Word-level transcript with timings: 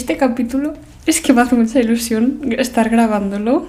este 0.00 0.16
capítulo 0.16 0.72
es 1.04 1.20
que 1.20 1.34
me 1.34 1.42
hace 1.42 1.54
mucha 1.56 1.78
ilusión 1.78 2.54
estar 2.56 2.88
grabándolo 2.88 3.66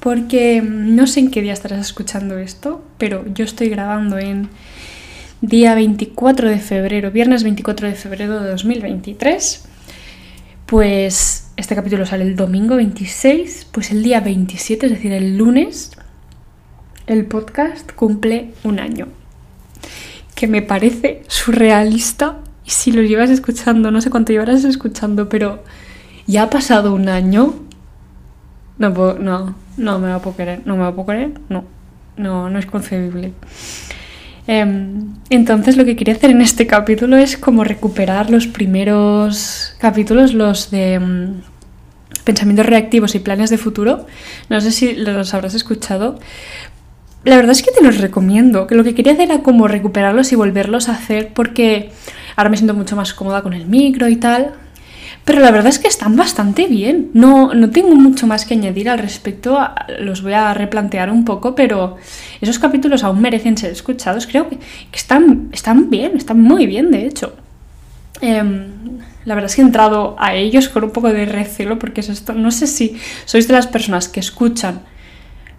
porque 0.00 0.60
no 0.60 1.06
sé 1.06 1.20
en 1.20 1.30
qué 1.30 1.40
día 1.40 1.52
estarás 1.52 1.86
escuchando 1.86 2.36
esto, 2.36 2.84
pero 2.98 3.24
yo 3.32 3.44
estoy 3.44 3.68
grabando 3.68 4.18
en 4.18 4.48
día 5.42 5.76
24 5.76 6.48
de 6.48 6.58
febrero, 6.58 7.12
viernes 7.12 7.44
24 7.44 7.86
de 7.86 7.94
febrero 7.94 8.40
de 8.40 8.50
2023. 8.50 9.64
Pues 10.66 11.52
este 11.56 11.76
capítulo 11.76 12.04
sale 12.06 12.24
el 12.24 12.34
domingo 12.34 12.74
26, 12.74 13.68
pues 13.70 13.92
el 13.92 14.02
día 14.02 14.18
27, 14.18 14.86
es 14.86 14.92
decir, 14.92 15.12
el 15.12 15.38
lunes, 15.38 15.92
el 17.06 17.24
podcast 17.24 17.92
cumple 17.92 18.50
un 18.64 18.80
año. 18.80 19.06
Que 20.34 20.48
me 20.48 20.62
parece 20.62 21.22
surrealista 21.28 22.40
si 22.66 22.92
lo 22.92 23.02
llevas 23.02 23.30
escuchando, 23.30 23.90
no 23.90 24.00
sé 24.00 24.10
cuánto 24.10 24.32
llevarás 24.32 24.64
escuchando, 24.64 25.28
pero 25.28 25.62
ya 26.26 26.44
ha 26.44 26.50
pasado 26.50 26.94
un 26.94 27.08
año. 27.08 27.54
No, 28.78 28.90
no, 29.14 29.54
no 29.76 29.98
me 29.98 30.08
va 30.08 30.16
a 30.16 30.22
poder 30.22 30.36
creer, 30.36 30.62
no 30.66 30.76
me 30.76 30.82
va 30.82 30.88
a 30.88 30.94
poder 30.94 31.16
creer, 31.16 31.40
no, 31.48 31.64
no, 32.16 32.50
no 32.50 32.58
es 32.58 32.66
concebible. 32.66 33.32
Em, 34.48 35.14
entonces 35.28 35.76
lo 35.76 35.84
que 35.84 35.96
quería 35.96 36.14
hacer 36.14 36.30
en 36.30 36.40
este 36.40 36.66
capítulo 36.66 37.16
es 37.16 37.36
como 37.36 37.64
recuperar 37.64 38.30
los 38.30 38.46
primeros 38.46 39.74
capítulos, 39.78 40.34
los 40.34 40.70
de 40.70 41.00
mm, 41.00 41.40
pensamientos 42.24 42.66
reactivos 42.66 43.14
y 43.14 43.18
planes 43.18 43.50
de 43.50 43.58
futuro. 43.58 44.06
No 44.48 44.60
sé 44.60 44.72
si 44.72 44.94
los 44.94 45.34
habrás 45.34 45.54
escuchado. 45.54 46.18
La 47.24 47.36
verdad 47.36 47.52
es 47.52 47.62
que 47.62 47.72
te 47.72 47.82
los 47.82 47.98
recomiendo, 47.98 48.68
que 48.68 48.76
lo 48.76 48.84
que 48.84 48.94
quería 48.94 49.12
hacer 49.14 49.30
era 49.30 49.42
como 49.42 49.66
recuperarlos 49.66 50.30
y 50.32 50.36
volverlos 50.36 50.88
a 50.88 50.92
hacer 50.92 51.32
porque 51.34 51.90
ahora 52.36 52.50
me 52.50 52.56
siento 52.56 52.74
mucho 52.74 52.94
más 52.94 53.12
cómoda 53.14 53.42
con 53.42 53.52
el 53.54 53.66
micro 53.66 54.08
y 54.08 54.16
tal. 54.16 54.54
Pero 55.24 55.40
la 55.40 55.50
verdad 55.50 55.66
es 55.66 55.80
que 55.80 55.88
están 55.88 56.16
bastante 56.16 56.68
bien. 56.68 57.10
No, 57.12 57.52
no 57.52 57.70
tengo 57.70 57.96
mucho 57.96 58.28
más 58.28 58.44
que 58.44 58.54
añadir 58.54 58.88
al 58.88 59.00
respecto. 59.00 59.58
Los 59.98 60.22
voy 60.22 60.34
a 60.34 60.54
replantear 60.54 61.10
un 61.10 61.24
poco, 61.24 61.56
pero 61.56 61.96
esos 62.40 62.60
capítulos 62.60 63.02
aún 63.02 63.20
merecen 63.20 63.58
ser 63.58 63.72
escuchados. 63.72 64.28
Creo 64.28 64.48
que, 64.48 64.58
están, 64.92 65.48
están 65.52 65.90
bien, 65.90 66.16
están 66.16 66.40
muy 66.40 66.66
bien, 66.66 66.92
de 66.92 67.06
hecho. 67.06 67.34
Em, 68.20 68.68
la 69.24 69.34
verdad 69.34 69.50
es 69.50 69.56
que 69.56 69.62
he 69.62 69.64
entrado 69.64 70.14
a 70.16 70.34
ellos 70.34 70.68
con 70.68 70.84
un 70.84 70.90
poco 70.90 71.12
de 71.12 71.26
recelo 71.26 71.76
porque 71.76 72.02
es 72.02 72.08
esto. 72.08 72.32
No 72.32 72.52
sé 72.52 72.68
si 72.68 72.96
sois 73.24 73.48
de 73.48 73.54
las 73.54 73.66
personas 73.66 74.08
que 74.08 74.20
escuchan 74.20 74.82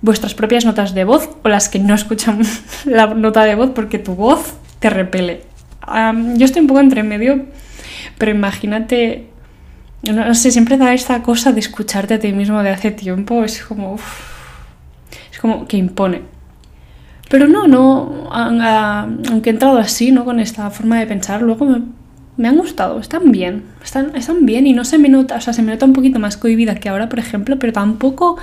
vuestras 0.02 0.33
propias 0.33 0.64
notas 0.64 0.94
de 0.94 1.03
voz 1.03 1.30
o 1.44 1.50
las 1.50 1.67
que 1.67 1.80
no 1.80 1.94
escuchan 1.94 2.42
la 2.86 3.08
nota 3.08 3.44
de 3.44 3.55
voz 3.55 3.72
porque 3.72 4.00
tu 4.00 4.16
voz 4.16 4.53
te 4.80 4.89
repele. 4.89 5.47
Yo 6.36 6.46
estoy 6.46 6.62
un 6.62 6.68
poco 6.68 6.80
entre 6.80 7.04
medio, 7.04 7.46
pero 8.18 8.32
imagínate 8.32 9.28
no, 10.04 10.34
sé, 10.36 10.52
siempre 10.52 10.78
da 10.78 10.94
esta 10.94 11.22
cosa 11.24 11.52
de 11.52 11.60
escucharte 11.60 12.16
a 12.16 12.20
ti 12.20 12.32
mismo 12.32 12.62
de 12.64 12.70
hace 12.70 12.92
tiempo, 12.92 13.44
es 13.44 13.64
como, 13.64 13.98
es 15.32 15.40
como 15.40 15.68
que 15.68 15.78
impone. 15.78 16.22
Pero 17.30 17.48
no, 17.48 17.68
no, 17.68 18.30
aunque 18.32 19.50
he 19.50 19.54
entrado 19.54 19.78
así, 19.78 20.12
¿no? 20.12 20.24
Con 20.24 20.40
esta 20.40 20.70
forma 20.70 21.00
de 21.00 21.08
pensar, 21.08 21.42
luego 21.42 21.66
me, 21.66 21.82
han 22.46 22.58
gustado, 22.58 23.00
están 23.00 23.32
bien, 23.32 23.64
están, 23.84 24.16
están 24.16 24.46
bien 24.46 24.68
y 24.68 24.74
no 24.74 24.86
se 24.86 24.98
me 24.98 25.10
nota, 25.10 25.36
o 25.36 25.42
sea, 25.42 25.54
se 25.54 25.62
me 25.64 25.72
nota 25.72 25.86
un 25.86 25.94
poquito 25.94 26.20
más 26.20 26.38
cohibida 26.38 26.76
que 26.76 26.90
ahora, 26.90 27.10
por 27.10 27.20
ejemplo, 27.20 27.58
pero 27.58 27.74
tampoco 27.74 28.38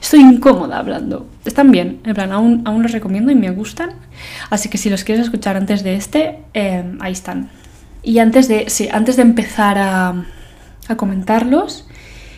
estoy 0.00 0.20
incómoda 0.20 0.78
hablando. 0.78 1.26
Están 1.44 1.70
bien, 1.70 2.00
en 2.04 2.14
plan, 2.14 2.32
aún, 2.32 2.62
aún 2.64 2.82
los 2.82 2.92
recomiendo 2.92 3.32
y 3.32 3.34
me 3.34 3.50
gustan. 3.50 3.90
Así 4.50 4.68
que 4.68 4.78
si 4.78 4.90
los 4.90 5.04
quieres 5.04 5.24
escuchar 5.24 5.56
antes 5.56 5.82
de 5.82 5.94
este, 5.94 6.38
eh, 6.54 6.84
ahí 7.00 7.12
están. 7.12 7.50
Y 8.02 8.18
antes 8.18 8.48
de, 8.48 8.68
sí, 8.68 8.88
antes 8.92 9.16
de 9.16 9.22
empezar 9.22 9.78
a, 9.78 10.24
a 10.90 10.96
comentarlos. 10.96 11.86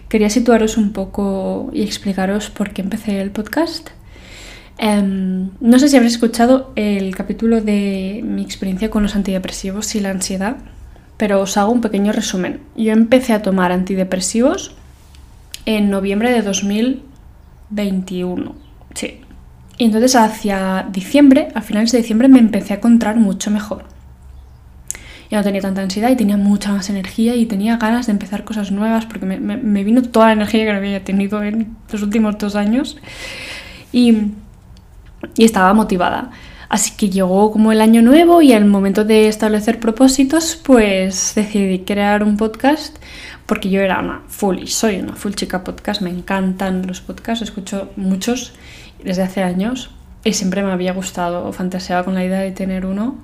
Quería 0.09 0.31
situaros 0.31 0.77
un 0.77 0.93
poco 0.93 1.71
y 1.73 1.83
explicaros 1.83 2.51
por 2.51 2.73
qué 2.73 2.83
empecé 2.83 3.21
el 3.21 3.31
podcast. 3.31 3.91
Em, 4.79 5.51
no 5.61 5.79
sé 5.79 5.89
si 5.89 5.97
habréis 5.97 6.15
escuchado 6.15 6.73
el 6.77 7.15
capítulo 7.17 7.61
de 7.61 8.21
mi 8.25 8.43
experiencia 8.43 8.91
con 8.91 9.03
los 9.03 9.17
antidepresivos 9.17 9.95
y 9.95 10.01
la 10.01 10.11
ansiedad, 10.11 10.57
pero 11.23 11.39
os 11.41 11.57
hago 11.57 11.71
un 11.71 11.81
pequeño 11.81 12.11
resumen. 12.11 12.59
Yo 12.75 12.93
empecé 12.93 13.33
a 13.33 13.43
tomar 13.43 13.71
antidepresivos 13.71 14.75
en 15.67 15.89
noviembre 15.89 16.33
de 16.33 16.43
2021. 16.43 18.57
Sí. 18.93 19.21
Y 19.79 19.85
entonces 19.85 20.17
hacia 20.17 20.89
diciembre, 20.91 21.51
a 21.55 21.61
finales 21.61 21.93
de 21.93 21.99
diciembre, 21.99 22.27
me 22.27 22.41
empecé 22.41 22.73
a 22.73 22.79
encontrar 22.79 23.19
mucho 23.19 23.53
mejor 23.53 23.85
ya 25.31 25.39
no 25.39 25.45
tenía 25.45 25.61
tanta 25.63 25.81
ansiedad 25.81 26.11
y 26.11 26.17
tenía 26.17 26.37
mucha 26.37 26.73
más 26.73 26.91
energía 26.91 27.37
y 27.37 27.47
tenía 27.47 27.77
ganas 27.79 28.07
de 28.07 28.13
empezar 28.13 28.45
cosas 28.45 28.73
nuevas 28.73 29.07
porque 29.07 29.25
me, 29.25 29.85
vino 29.85 30.03
toda 30.03 30.27
la 30.27 30.33
energía 30.33 30.67
que 30.67 30.73
no 30.73 30.79
había 30.79 31.05
tenido 31.05 31.43
en 31.43 31.75
los 31.91 32.03
últimos 32.03 32.37
dos 32.37 32.55
años 32.55 32.99
y, 33.93 34.33
y 35.37 35.45
estaba 35.45 35.73
motivada. 35.73 36.33
Así 36.73 36.93
que 36.97 37.11
llegó 37.11 37.53
como 37.53 37.71
el 37.71 37.83
año 37.83 38.01
nuevo 38.01 38.41
y 38.41 38.55
al 38.55 38.65
momento 38.65 39.05
de 39.05 39.29
establecer 39.29 39.79
propósitos, 39.79 40.57
pues 40.57 41.35
decidí 41.35 41.81
crear 41.81 42.25
un 42.25 42.39
podcast 42.39 42.97
porque 43.45 43.69
yo 43.69 43.83
era 43.83 44.01
una 44.01 44.23
full 44.27 44.59
y 44.59 44.69
soy 44.69 44.97
una 44.97 45.15
full 45.15 45.35
chica 45.35 45.65
podcast, 45.65 46.01
me 46.01 46.09
encantan 46.09 46.87
los 46.87 47.03
podcasts, 47.03 47.43
escucho 47.43 47.91
muchos 47.97 48.55
desde 49.05 49.21
hace 49.21 49.43
años 49.43 49.91
y 50.25 50.33
siempre 50.33 50.63
me 50.63 50.73
había 50.73 50.95
gustado, 50.95 51.53
fantaseaba 51.53 52.05
con 52.05 52.15
la 52.15 52.25
idea 52.25 52.41
de 52.41 52.53
tener 52.53 52.87
uno 52.87 53.19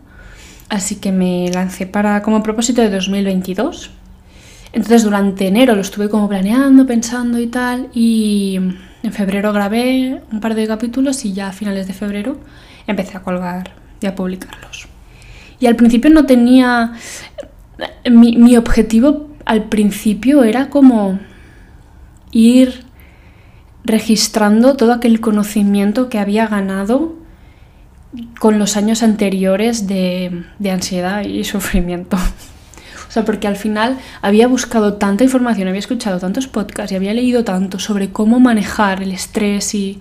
Así 0.68 0.96
que 0.96 1.12
me 1.12 1.50
lancé 1.50 1.86
para 1.86 2.22
como 2.22 2.42
propósito 2.42 2.82
de 2.82 2.90
2022. 2.90 3.90
Entonces 4.72 5.02
durante 5.02 5.46
enero 5.46 5.74
lo 5.74 5.80
estuve 5.80 6.08
como 6.08 6.28
planeando, 6.28 6.86
pensando 6.86 7.38
y 7.38 7.46
tal. 7.46 7.88
Y 7.94 8.56
en 9.02 9.12
febrero 9.12 9.52
grabé 9.52 10.22
un 10.30 10.40
par 10.40 10.54
de 10.54 10.66
capítulos 10.66 11.24
y 11.24 11.32
ya 11.32 11.48
a 11.48 11.52
finales 11.52 11.86
de 11.86 11.94
febrero 11.94 12.38
empecé 12.86 13.16
a 13.16 13.22
colgar 13.22 13.72
y 14.00 14.06
a 14.06 14.14
publicarlos. 14.14 14.88
Y 15.60 15.66
al 15.66 15.76
principio 15.76 16.10
no 16.10 16.26
tenía... 16.26 16.92
Mi, 18.10 18.56
objetivo 18.56 19.28
al 19.44 19.64
principio 19.64 20.42
era 20.42 20.68
como 20.68 21.20
ir 22.32 22.84
registrando 23.84 24.76
todo 24.76 24.92
aquel 24.92 25.20
conocimiento 25.20 26.08
que 26.08 26.18
había 26.18 26.46
ganado 26.48 27.14
con 28.40 28.58
los 28.58 28.76
años 28.76 29.02
anteriores 29.02 29.86
de, 29.86 30.44
ansiedad 30.70 31.22
y 31.22 31.44
sufrimiento. 31.44 32.18
Porque 33.24 33.46
al 33.46 33.56
final 33.56 33.98
había 34.22 34.48
buscado 34.48 34.94
tanta 34.94 35.24
información, 35.24 35.68
había 35.68 35.80
escuchado 35.80 36.18
tantos 36.18 36.48
podcasts 36.48 36.92
y 36.92 36.96
había 36.96 37.14
leído 37.14 37.44
tanto 37.44 37.78
sobre 37.78 38.10
cómo 38.10 38.40
manejar 38.40 39.02
el 39.02 39.12
estrés 39.12 39.74
y, 39.74 40.00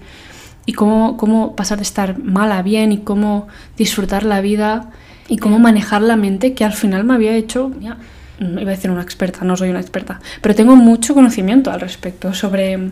cómo, 0.75 1.17
cómo, 1.17 1.55
pasar 1.55 1.77
de 1.77 1.83
estar 1.83 2.19
mal 2.19 2.51
a 2.51 2.61
bien 2.61 2.91
y 2.91 2.99
cómo 2.99 3.47
disfrutar 3.77 4.23
la 4.23 4.41
vida 4.41 4.89
y 5.27 5.37
cómo 5.37 5.59
manejar 5.59 6.01
la 6.01 6.15
mente 6.15 6.53
que 6.53 6.63
al 6.65 6.73
final 6.73 7.03
me 7.03 7.13
había 7.13 7.35
hecho, 7.35 7.71
ya, 7.79 7.97
iba 8.39 8.61
a 8.61 8.75
decir 8.75 8.91
una 8.91 9.01
experta, 9.01 9.43
no 9.43 9.57
soy 9.57 9.69
una 9.69 9.81
experta, 9.81 10.19
pero 10.41 10.55
tengo 10.55 10.75
mucho 10.75 11.13
conocimiento 11.13 11.71
al 11.71 11.81
respecto 11.81 12.33
sobre, 12.33 12.91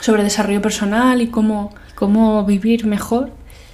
sobre 0.00 0.22
desarrollo 0.22 0.62
personal 0.62 1.20
y 1.20 1.28
cómo, 1.28 1.74
cómo 1.94 2.44
vivir 2.44 2.86
mejor 2.86 3.32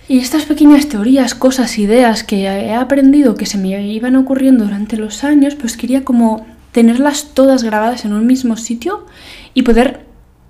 y 0.09 0.19
estas 0.19 0.45
pequeñas 0.45 0.89
teorías, 0.89 1.35
cosas, 1.35 1.79
ideas 1.79 2.23
que 2.23 2.43
he 2.43 2.75
aprendido 2.75 3.35
que 3.35 3.47
se 3.47 3.59
me 3.59 3.87
iban 3.87 4.17
ocurriendo 4.17 4.65
durante 4.65 4.97
los 4.97 5.25
años, 5.25 5.55
pues 5.57 5.77
quería 5.77 6.05
como 6.05 6.47
tenerlas 6.73 7.31
todas 7.35 7.65
grabadas 7.65 8.05
en 8.05 8.13
un 8.13 8.27
mismo 8.27 8.57
sitio 8.57 9.07
y 9.55 9.63
poder 9.63 10.01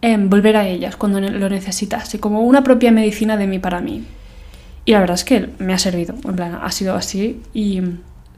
em, 0.03 0.29
volver 0.29 0.57
a 0.57 0.67
ellas 0.67 0.97
cuando 0.97 1.21
lo 1.21 1.49
necesitase, 1.49 2.21
como 2.21 2.43
una 2.43 2.63
propia 2.63 2.93
medicina 2.93 3.37
de 3.37 3.47
mí 3.47 3.59
para 3.59 3.81
mí. 3.81 4.05
Y 4.85 4.93
la 4.93 5.01
verdad 5.01 5.15
es 5.15 5.25
que 5.25 5.49
me 5.59 5.73
ha 5.73 5.79
servido, 5.79 6.15
en 6.25 6.37
plan, 6.37 6.59
ha 6.63 6.71
sido 6.71 6.95
así 6.95 7.41
y 7.55 7.81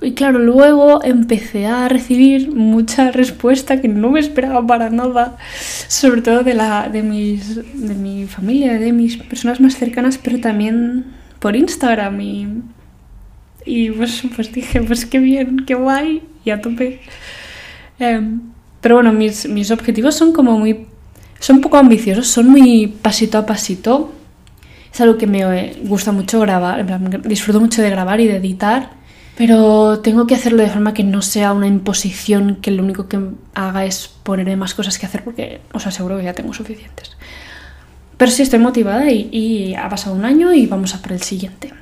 y 0.00 0.12
claro, 0.14 0.38
luego 0.38 1.03
empecé 1.03 1.67
a 1.67 1.88
recibir 1.88 2.55
mucha 2.55 3.11
respuesta 3.12 3.81
que 3.81 3.88
no 3.88 4.11
me 4.11 4.21
esperaba 4.21 4.64
para 4.67 4.91
nada, 4.91 5.37
sobre 5.88 6.20
todo 6.20 6.44
de, 6.44 6.55
la, 6.55 6.88
de, 6.88 7.02
mis, 7.02 7.56
de 7.56 7.94
mi 7.94 8.26
familia, 8.26 8.79
de 8.79 8.93
mis 8.93 9.17
personas 9.17 9.58
más 9.58 9.75
cercanas, 9.75 10.19
pero 10.19 10.38
también 10.38 11.06
por 11.38 11.56
Instagram. 11.56 12.20
Y, 13.64 13.90
pues, 13.90 14.23
pues 14.37 14.52
dije, 14.52 14.82
pues 14.82 15.06
qué 15.06 15.19
bien, 15.19 15.64
qué 15.67 15.75
guay, 15.75 16.23
y 16.44 16.50
a 16.50 16.61
tope. 16.61 17.00
Em, 17.99 18.40
pero 18.81 18.96
bueno, 18.96 19.12
mis, 19.12 19.49
mis 19.49 19.70
objetivos 19.70 20.14
son 20.14 20.32
como 20.32 20.58
muy... 20.58 20.87
Son 21.40 21.61
poco 21.61 21.79
ambiciosos, 21.79 22.26
son 22.26 22.50
muy 22.50 22.88
pasito 23.00 23.38
a 23.38 23.46
pasito. 23.46 24.12
Es 24.93 25.00
algo 25.00 25.17
que 25.17 25.26
me 25.26 25.75
gusta 25.85 26.12
mucho 26.12 26.40
grabar, 26.40 26.85
disfruto 27.23 27.61
mucho 27.61 27.81
de 27.81 27.90
grabar 27.90 28.20
y 28.20 28.26
de 28.26 28.37
editar 28.37 28.98
pero 29.38 30.00
tengo 30.00 30.26
que 30.26 30.35
hacerlo 30.35 30.62
de 30.62 30.69
forma 30.69 30.93
que 30.93 31.02
no 31.02 31.23
sea 31.23 31.55
una 31.55 31.67
imposición 31.67 32.56
que 32.56 32.70
lo 32.70 32.82
único 32.82 33.08
que 33.08 33.19
haga 33.55 33.87
es 33.87 34.08
ponerme 34.23 34.56
más 34.56 34.75
cosas 34.75 34.99
que 34.99 35.06
hacer 35.06 35.25
porque 35.25 35.62
os 35.73 35.87
aseguro 35.87 36.19
que 36.19 36.25
ya 36.25 36.35
tengo 36.35 36.52
suficientes. 36.52 37.17
Pero 38.19 38.31
sí 38.31 38.43
estoy 38.43 38.58
motivada 38.58 39.11
y, 39.11 39.75
ha 39.75 39.88
pasado 39.88 40.14
un 40.14 40.26
año 40.26 40.52
y 40.52 40.67
vamos 40.67 40.94
a 40.94 41.00
por 41.00 41.12
el 41.12 41.23
siguiente. 41.23 41.73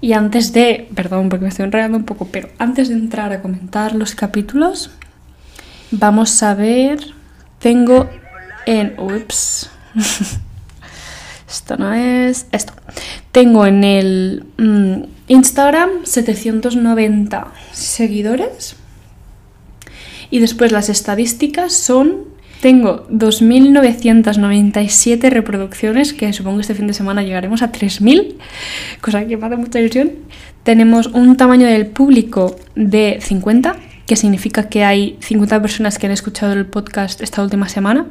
Y 0.00 0.14
antes 0.14 0.52
de, 0.52 0.88
perdón 0.94 1.28
porque 1.28 1.44
me 1.44 1.50
estoy 1.50 1.66
enredando 1.66 1.98
un 1.98 2.04
poco, 2.04 2.26
pero 2.32 2.48
antes 2.58 2.88
de 2.88 2.94
entrar 2.94 3.30
a 3.32 3.42
comentar 3.42 3.94
los 3.94 4.14
capítulos, 4.14 4.90
Vamos 5.90 6.42
a 6.42 6.54
ver. 6.54 7.00
Tengo 7.58 8.08
en. 8.66 8.94
Ups. 8.98 9.70
esto 11.48 11.76
no 11.76 11.92
es. 11.92 12.46
Esto. 12.52 12.72
Tengo 13.32 13.66
en 13.66 13.84
el 13.84 14.44
mm, 14.56 15.02
Instagram 15.30 15.90
790 16.02 17.52
seguidores. 17.70 18.74
Y 20.28 20.40
después 20.40 20.72
las 20.72 20.88
estadísticas 20.88 21.72
son. 21.72 22.24
Tengo 22.60 23.06
2.997 23.10 25.30
reproducciones, 25.30 26.14
que 26.14 26.32
supongo 26.32 26.56
que 26.56 26.62
este 26.62 26.74
fin 26.74 26.88
de 26.88 26.94
semana 26.94 27.22
llegaremos 27.22 27.62
a 27.62 27.70
3.000, 27.70 28.38
cosa 29.00 29.24
que 29.24 29.36
me 29.36 29.46
hace 29.46 29.56
mucha 29.56 29.78
ilusión. 29.78 30.10
Tenemos 30.64 31.06
un 31.06 31.36
tamaño 31.36 31.68
del 31.68 31.86
público 31.86 32.56
de 32.74 33.20
50, 33.22 33.76
que 34.06 34.16
significa 34.16 34.68
que 34.68 34.82
hay 34.82 35.16
50 35.20 35.62
personas 35.62 35.98
que 35.98 36.06
han 36.06 36.12
escuchado 36.12 36.54
el 36.54 36.66
podcast 36.66 37.22
esta 37.22 37.40
última 37.40 37.68
semana. 37.68 38.06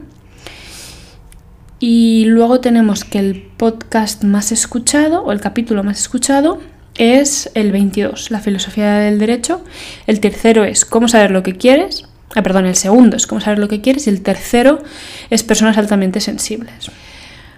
Y 1.80 2.24
luego 2.28 2.62
tenemos 2.62 3.04
que 3.04 3.20
el 3.20 3.42
podcast 3.58 4.24
más 4.24 4.54
escuchado, 4.54 5.24
o 5.24 5.34
el 5.34 5.42
capítulo 5.42 5.84
más 5.84 6.00
escuchado, 6.00 6.62
es 7.00 7.50
el 7.56 7.72
22, 7.72 8.30
la 8.30 8.42
filosofía 8.42 8.96
del 8.96 9.18
derecho. 9.18 9.64
El 10.06 10.20
tercero 10.20 10.66
es 10.66 10.86
cómo 10.86 11.08
saber 11.08 11.32
lo 11.32 11.42
que 11.42 11.56
quieres. 11.56 12.06
Ah, 12.36 12.44
perdón, 12.44 12.66
el 12.66 12.76
segundo 12.76 13.16
es 13.16 13.26
cómo 13.26 13.42
saber 13.42 13.58
lo 13.58 13.70
que 13.70 13.82
quieres. 13.82 14.06
Y 14.06 14.12
el 14.12 14.22
tercero 14.22 14.84
es 15.30 15.42
personas 15.44 15.78
altamente 15.78 16.20
sensibles. 16.20 16.92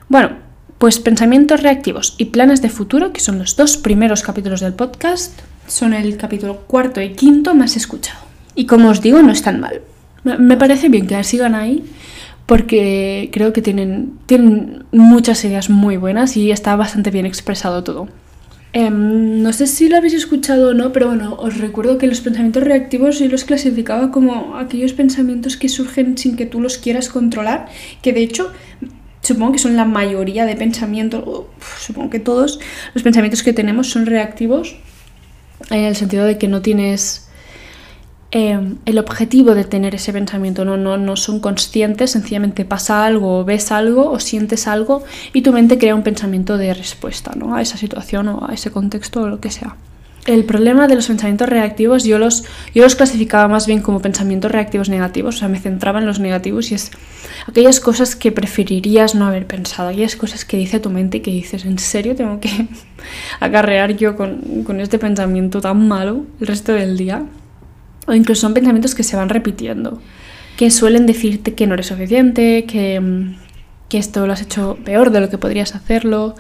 Bueno, 0.08 0.38
pues 0.78 1.00
pensamientos 1.00 1.64
reactivos 1.64 2.16
y 2.20 2.26
planes 2.26 2.62
de 2.62 2.70
futuro, 2.70 3.12
que 3.14 3.20
son 3.20 3.40
los 3.40 3.56
dos 3.56 3.78
primeros 3.78 4.22
capítulos 4.22 4.62
del 4.62 4.74
podcast, 4.74 5.40
son 5.68 5.94
el 5.96 6.18
capítulo 6.18 6.62
cuarto 6.68 7.02
y 7.02 7.14
quinto 7.14 7.56
más 7.56 7.76
escuchado. 7.76 8.20
Y 8.54 8.68
como 8.68 8.90
os 8.90 9.02
digo, 9.02 9.24
no 9.24 9.32
están 9.32 9.60
mal. 9.60 9.82
Me 10.24 10.56
parece 10.56 10.90
bien 10.90 11.08
que 11.08 11.24
sigan 11.24 11.56
ahí 11.56 11.84
porque 12.46 13.30
creo 13.34 13.54
que 13.54 13.64
tienen, 13.64 14.20
tienen 14.28 14.84
muchas 14.92 15.44
ideas 15.46 15.72
muy 15.72 15.98
buenas 15.98 16.38
y 16.38 16.52
está 16.52 16.76
bastante 16.76 17.10
bien 17.10 17.26
expresado 17.26 17.84
todo. 17.84 18.08
Em, 18.74 19.44
no 19.44 19.52
sé 19.52 19.68
si 19.68 19.90
lo 19.90 19.98
habéis 19.98 20.14
escuchado 20.14 20.70
o 20.70 20.74
no, 20.74 20.94
pero 20.94 21.08
bueno, 21.08 21.36
os 21.36 21.58
recuerdo 21.58 21.98
que 21.98 22.08
los 22.08 22.22
pensamientos 22.22 22.64
reactivos 22.64 23.20
yo 23.20 23.28
los 23.28 23.44
clasificaba 23.44 24.12
como 24.12 24.56
aquellos 24.56 24.94
pensamientos 24.94 25.58
que 25.58 25.68
surgen 25.68 26.18
sin 26.18 26.38
que 26.38 26.46
tú 26.46 26.62
los 26.62 26.78
quieras 26.78 27.10
controlar, 27.10 27.68
que 28.02 28.14
de 28.14 28.22
hecho 28.22 28.52
supongo 29.22 29.52
que 29.52 29.60
son 29.60 29.76
la 29.76 29.84
mayoría 29.84 30.46
de 30.46 30.56
pensamientos, 30.56 31.46
supongo 31.80 32.10
que 32.10 32.20
todos 32.20 32.60
los 32.94 33.04
pensamientos 33.04 33.44
que 33.44 33.52
tenemos 33.52 33.90
son 33.90 34.06
reactivos, 34.06 34.78
en 35.70 35.84
el 35.84 35.96
sentido 35.98 36.26
de 36.26 36.38
que 36.38 36.48
no 36.48 36.62
tienes 36.62 37.30
em, 38.32 38.78
el 38.86 38.98
objetivo 38.98 39.56
de 39.56 39.64
tener 39.64 39.96
ese 39.96 40.14
pensamiento, 40.14 40.66
no, 40.66 40.78
no, 40.78 40.98
no 40.98 41.16
son 41.16 41.40
conscientes, 41.40 42.12
sencillamente 42.12 42.66
pasa 42.66 43.06
algo, 43.06 43.44
ves 43.46 43.72
algo 43.72 44.10
o 44.10 44.20
sientes 44.20 44.68
algo 44.68 45.04
y 45.34 45.42
tu 45.42 45.52
mente 45.52 45.78
crea 45.78 45.96
un 45.96 46.04
pensamiento 46.04 46.58
de 46.58 46.74
respuesta 46.74 47.34
¿no? 47.36 47.56
a 47.56 47.62
esa 47.62 47.78
situación 47.78 48.28
o 48.30 48.48
a 48.48 48.54
ese 48.54 48.72
contexto 48.72 49.22
o 49.22 49.28
lo 49.28 49.40
que 49.40 49.52
sea 49.52 49.76
el 50.26 50.46
problema 50.46 50.88
de 50.88 50.96
los 50.96 51.08
pensamientos 51.08 51.50
reactivos 51.50 52.04
yo 52.04 52.20
los, 52.20 52.44
yo 52.74 52.84
los 52.84 52.96
clasificaba 52.96 53.48
más 53.48 53.66
bien 53.66 53.82
como 53.82 54.02
pensamientos 54.02 54.52
reactivos 54.52 54.90
negativos, 54.90 55.36
o 55.36 55.40
sea, 55.40 55.48
me 55.48 55.60
centraba 55.60 56.00
en 56.00 56.06
los 56.06 56.20
negativos 56.20 56.72
y 56.72 56.76
es 56.76 56.92
aquellas 57.48 57.80
cosas 57.80 58.16
que 58.16 58.32
preferirías 58.32 59.16
no 59.16 59.26
haber 59.26 59.48
pensado, 59.48 59.90
aquellas 59.90 60.16
cosas 60.16 60.46
que 60.46 60.58
dice 60.58 60.80
tu 60.80 60.90
mente 60.90 61.18
y 61.18 61.20
que 61.22 61.32
dices, 61.32 61.66
¿en 61.66 61.80
serio 61.80 62.16
tengo 62.16 62.40
que 62.40 62.68
acarrear 63.40 63.96
yo 63.98 64.16
con, 64.16 64.64
con 64.64 64.80
este 64.80 65.00
pensamiento 65.00 65.60
tan 65.60 65.88
malo 65.88 66.26
el 66.40 66.48
resto 66.48 66.74
del 66.74 66.98
día? 66.98 67.24
O 68.12 68.14
incluso 68.14 68.42
son 68.42 68.54
pensamientos 68.54 68.94
que 68.94 69.04
se 69.04 69.16
van 69.16 69.30
repitiendo, 69.30 70.02
que 70.58 70.70
suelen 70.70 71.08
decirte 71.08 71.56
que 71.56 71.66
no 71.66 71.74
eres 71.74 71.88
suficiente, 71.88 72.66
que, 72.66 73.02
que 73.90 73.98
esto 73.98 74.28
lo 74.28 74.34
has 74.34 74.42
hecho 74.42 74.78
peor 74.84 75.10
de 75.10 75.22
lo 75.22 75.30
que 75.30 75.40
podrías 75.40 75.74
hacerlo, 75.74 76.36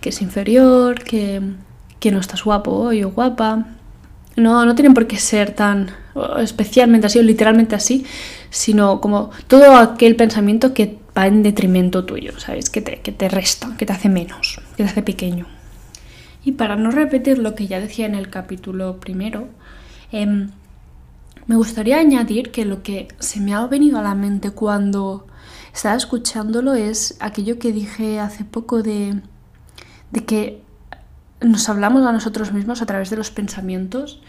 que 0.00 0.10
es 0.10 0.20
inferior, 0.20 1.02
que 1.04 1.40
que 2.02 2.10
no 2.10 2.18
estás 2.18 2.42
guapo 2.42 2.72
hoy 2.72 3.04
o 3.04 3.12
guapa. 3.12 3.64
No, 4.34 4.66
no 4.66 4.74
tienen 4.74 4.92
por 4.92 5.06
qué 5.06 5.18
ser 5.18 5.52
tan 5.52 5.90
especialmente 6.38 7.06
así 7.06 7.20
o 7.20 7.22
literalmente 7.22 7.76
así, 7.76 8.04
sino 8.50 9.00
como 9.00 9.30
todo 9.46 9.76
aquel 9.76 10.16
pensamiento 10.16 10.74
que 10.74 10.98
va 11.16 11.28
en 11.28 11.44
detrimento 11.44 12.04
tuyo, 12.04 12.38
¿sabes? 12.40 12.70
Que 12.70 12.80
te, 12.80 13.00
que 13.00 13.12
te 13.12 13.28
resta, 13.28 13.76
que 13.78 13.86
te 13.86 13.92
hace 13.92 14.08
menos, 14.08 14.60
que 14.76 14.82
te 14.82 14.90
hace 14.90 15.02
pequeño. 15.02 15.46
Y 16.44 16.52
para 16.52 16.74
no 16.74 16.90
repetir 16.90 17.38
lo 17.38 17.54
que 17.54 17.68
ya 17.68 17.78
decía 17.78 18.06
en 18.06 18.16
el 18.16 18.30
capítulo 18.30 18.98
primero, 18.98 19.46
em, 20.10 20.50
me 21.46 21.56
gustaría 21.56 21.98
añadir 21.98 22.50
que 22.50 22.64
lo 22.64 22.82
que 22.82 23.08
se 23.18 23.40
me 23.40 23.54
ha 23.54 23.66
venido 23.66 23.98
a 23.98 24.02
la 24.02 24.14
mente 24.14 24.50
cuando 24.50 25.26
estaba 25.72 25.96
escuchándolo 25.96 26.74
es 26.74 27.16
aquello 27.20 27.58
que 27.58 27.72
dije 27.72 28.20
hace 28.20 28.44
poco 28.44 28.82
de, 28.82 29.20
de 30.10 30.24
que 30.24 30.62
nos 31.40 31.68
hablamos 31.68 32.06
a 32.06 32.12
nosotros 32.12 32.52
mismos 32.52 32.82
a 32.82 32.86
través 32.86 33.10
de 33.10 33.16
los 33.16 33.30
pensamientos 33.30 34.20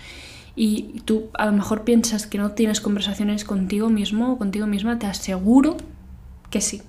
y 0.55 1.01
tú 1.05 1.29
a 1.33 1.45
lo 1.45 1.51
mejor 1.51 1.83
piensas 1.83 2.27
que 2.27 2.37
no 2.37 2.51
tienes 2.51 2.81
conversaciones 2.81 3.43
contigo 3.43 3.89
mismo 3.89 4.33
o 4.33 4.37
contigo 4.37 4.67
misma, 4.67 4.99
te 4.99 5.07
aseguro 5.07 5.77
que 6.49 6.61
sí. 6.61 6.81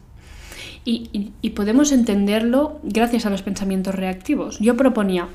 Y, 0.86 1.50
podemos 1.54 1.92
entenderlo 1.92 2.78
gracias 2.82 3.24
a 3.24 3.30
los 3.30 3.42
pensamientos 3.42 3.94
reactivos. 3.94 4.58
Yo 4.58 4.76
proponía, 4.76 5.28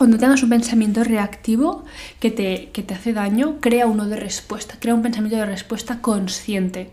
cuando 0.00 0.16
tengas 0.16 0.42
un 0.42 0.48
pensamiento 0.48 1.04
reactivo 1.04 1.84
que 2.20 2.30
te, 2.30 2.70
que 2.72 2.82
te 2.82 2.94
hace 2.94 3.12
daño, 3.12 3.58
crea 3.60 3.86
uno 3.86 4.06
de 4.06 4.16
respuesta, 4.16 4.76
crea 4.80 4.94
un 4.94 5.02
pensamiento 5.02 5.36
de 5.36 5.44
respuesta 5.44 6.00
consciente. 6.00 6.90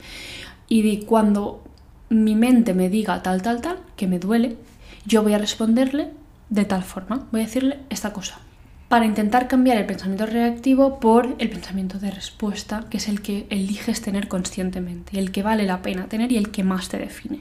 Y 0.68 1.04
cuando 1.04 1.64
mi 2.10 2.36
mente 2.36 2.74
me 2.74 2.90
diga 2.90 3.24
tal, 3.24 3.42
tal, 3.42 3.62
tal, 3.62 3.80
que 3.96 4.08
me 4.08 4.20
duele, 4.20 4.58
yo 5.06 5.24
voy 5.24 5.34
a 5.36 5.38
responderle 5.38 6.10
de 6.50 6.66
tal 6.66 6.84
forma. 6.84 7.26
Voy 7.32 7.40
a 7.40 7.46
decirle 7.46 7.80
esta 7.90 8.12
cosa. 8.12 8.42
Para 8.90 9.06
intentar 9.06 9.48
cambiar 9.48 9.78
el 9.78 9.86
pensamiento 9.86 10.26
reactivo 10.26 11.00
por 11.00 11.34
el 11.40 11.50
pensamiento 11.50 12.00
de 12.00 12.12
respuesta, 12.12 12.88
que 12.90 12.98
es 12.98 13.08
el 13.08 13.22
que 13.22 13.48
eliges 13.50 14.02
tener 14.02 14.28
conscientemente, 14.28 15.18
el 15.18 15.32
que 15.32 15.44
vale 15.44 15.64
la 15.64 15.82
pena 15.82 16.10
tener 16.10 16.34
y 16.34 16.36
el 16.36 16.52
que 16.52 16.66
más 16.66 16.90
te 16.90 16.98
define. 16.98 17.40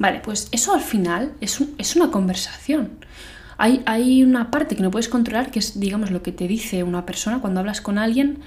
Vale, 0.00 0.18
pues 0.18 0.48
eso 0.50 0.74
al 0.74 0.80
final 0.80 1.32
es, 1.40 1.62
es 1.78 1.94
una 1.94 2.10
conversación. 2.10 2.90
Hay, 3.58 4.22
una 4.22 4.50
parte 4.50 4.76
que 4.76 4.82
no 4.82 4.90
puedes 4.90 5.08
controlar, 5.08 5.50
que 5.50 5.58
es, 5.58 5.78
digamos, 5.78 6.10
lo 6.10 6.22
que 6.22 6.32
te 6.32 6.48
dice 6.48 6.82
una 6.82 7.06
persona 7.06 7.40
cuando 7.40 7.60
hablas 7.60 7.80
con 7.80 7.98
alguien. 7.98 8.38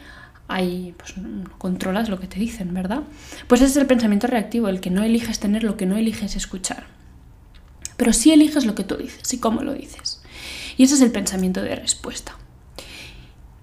Hay, 0.48 0.94
pues, 0.98 1.16
controlas 1.58 2.10
lo 2.10 2.20
que 2.20 2.28
te 2.28 2.40
dicen, 2.40 2.74
¿verdad? 2.74 3.04
Pues 3.48 3.62
ese 3.62 3.72
es 3.72 3.78
el 3.78 3.88
pensamiento 3.88 4.28
reactivo, 4.28 4.68
el 4.68 4.80
que 4.80 4.92
no 4.92 5.04
eliges 5.04 5.40
tener, 5.40 5.64
lo 5.64 5.78
que 5.78 5.86
no 5.86 5.96
eliges 5.98 6.36
escuchar 6.36 6.86
pero 7.98 8.14
sí 8.14 8.32
eliges 8.32 8.66
lo 8.66 8.76
que 8.76 8.84
tú 8.84 8.98
dices 8.98 9.34
y 9.34 9.40
cómo 9.40 9.62
lo 9.62 9.74
dices. 9.74 10.22
Y 10.78 10.84
ese 10.84 10.96
es 10.96 11.02
el 11.02 11.12
pensamiento 11.12 11.62
de 11.62 11.76
respuesta. 11.76 12.36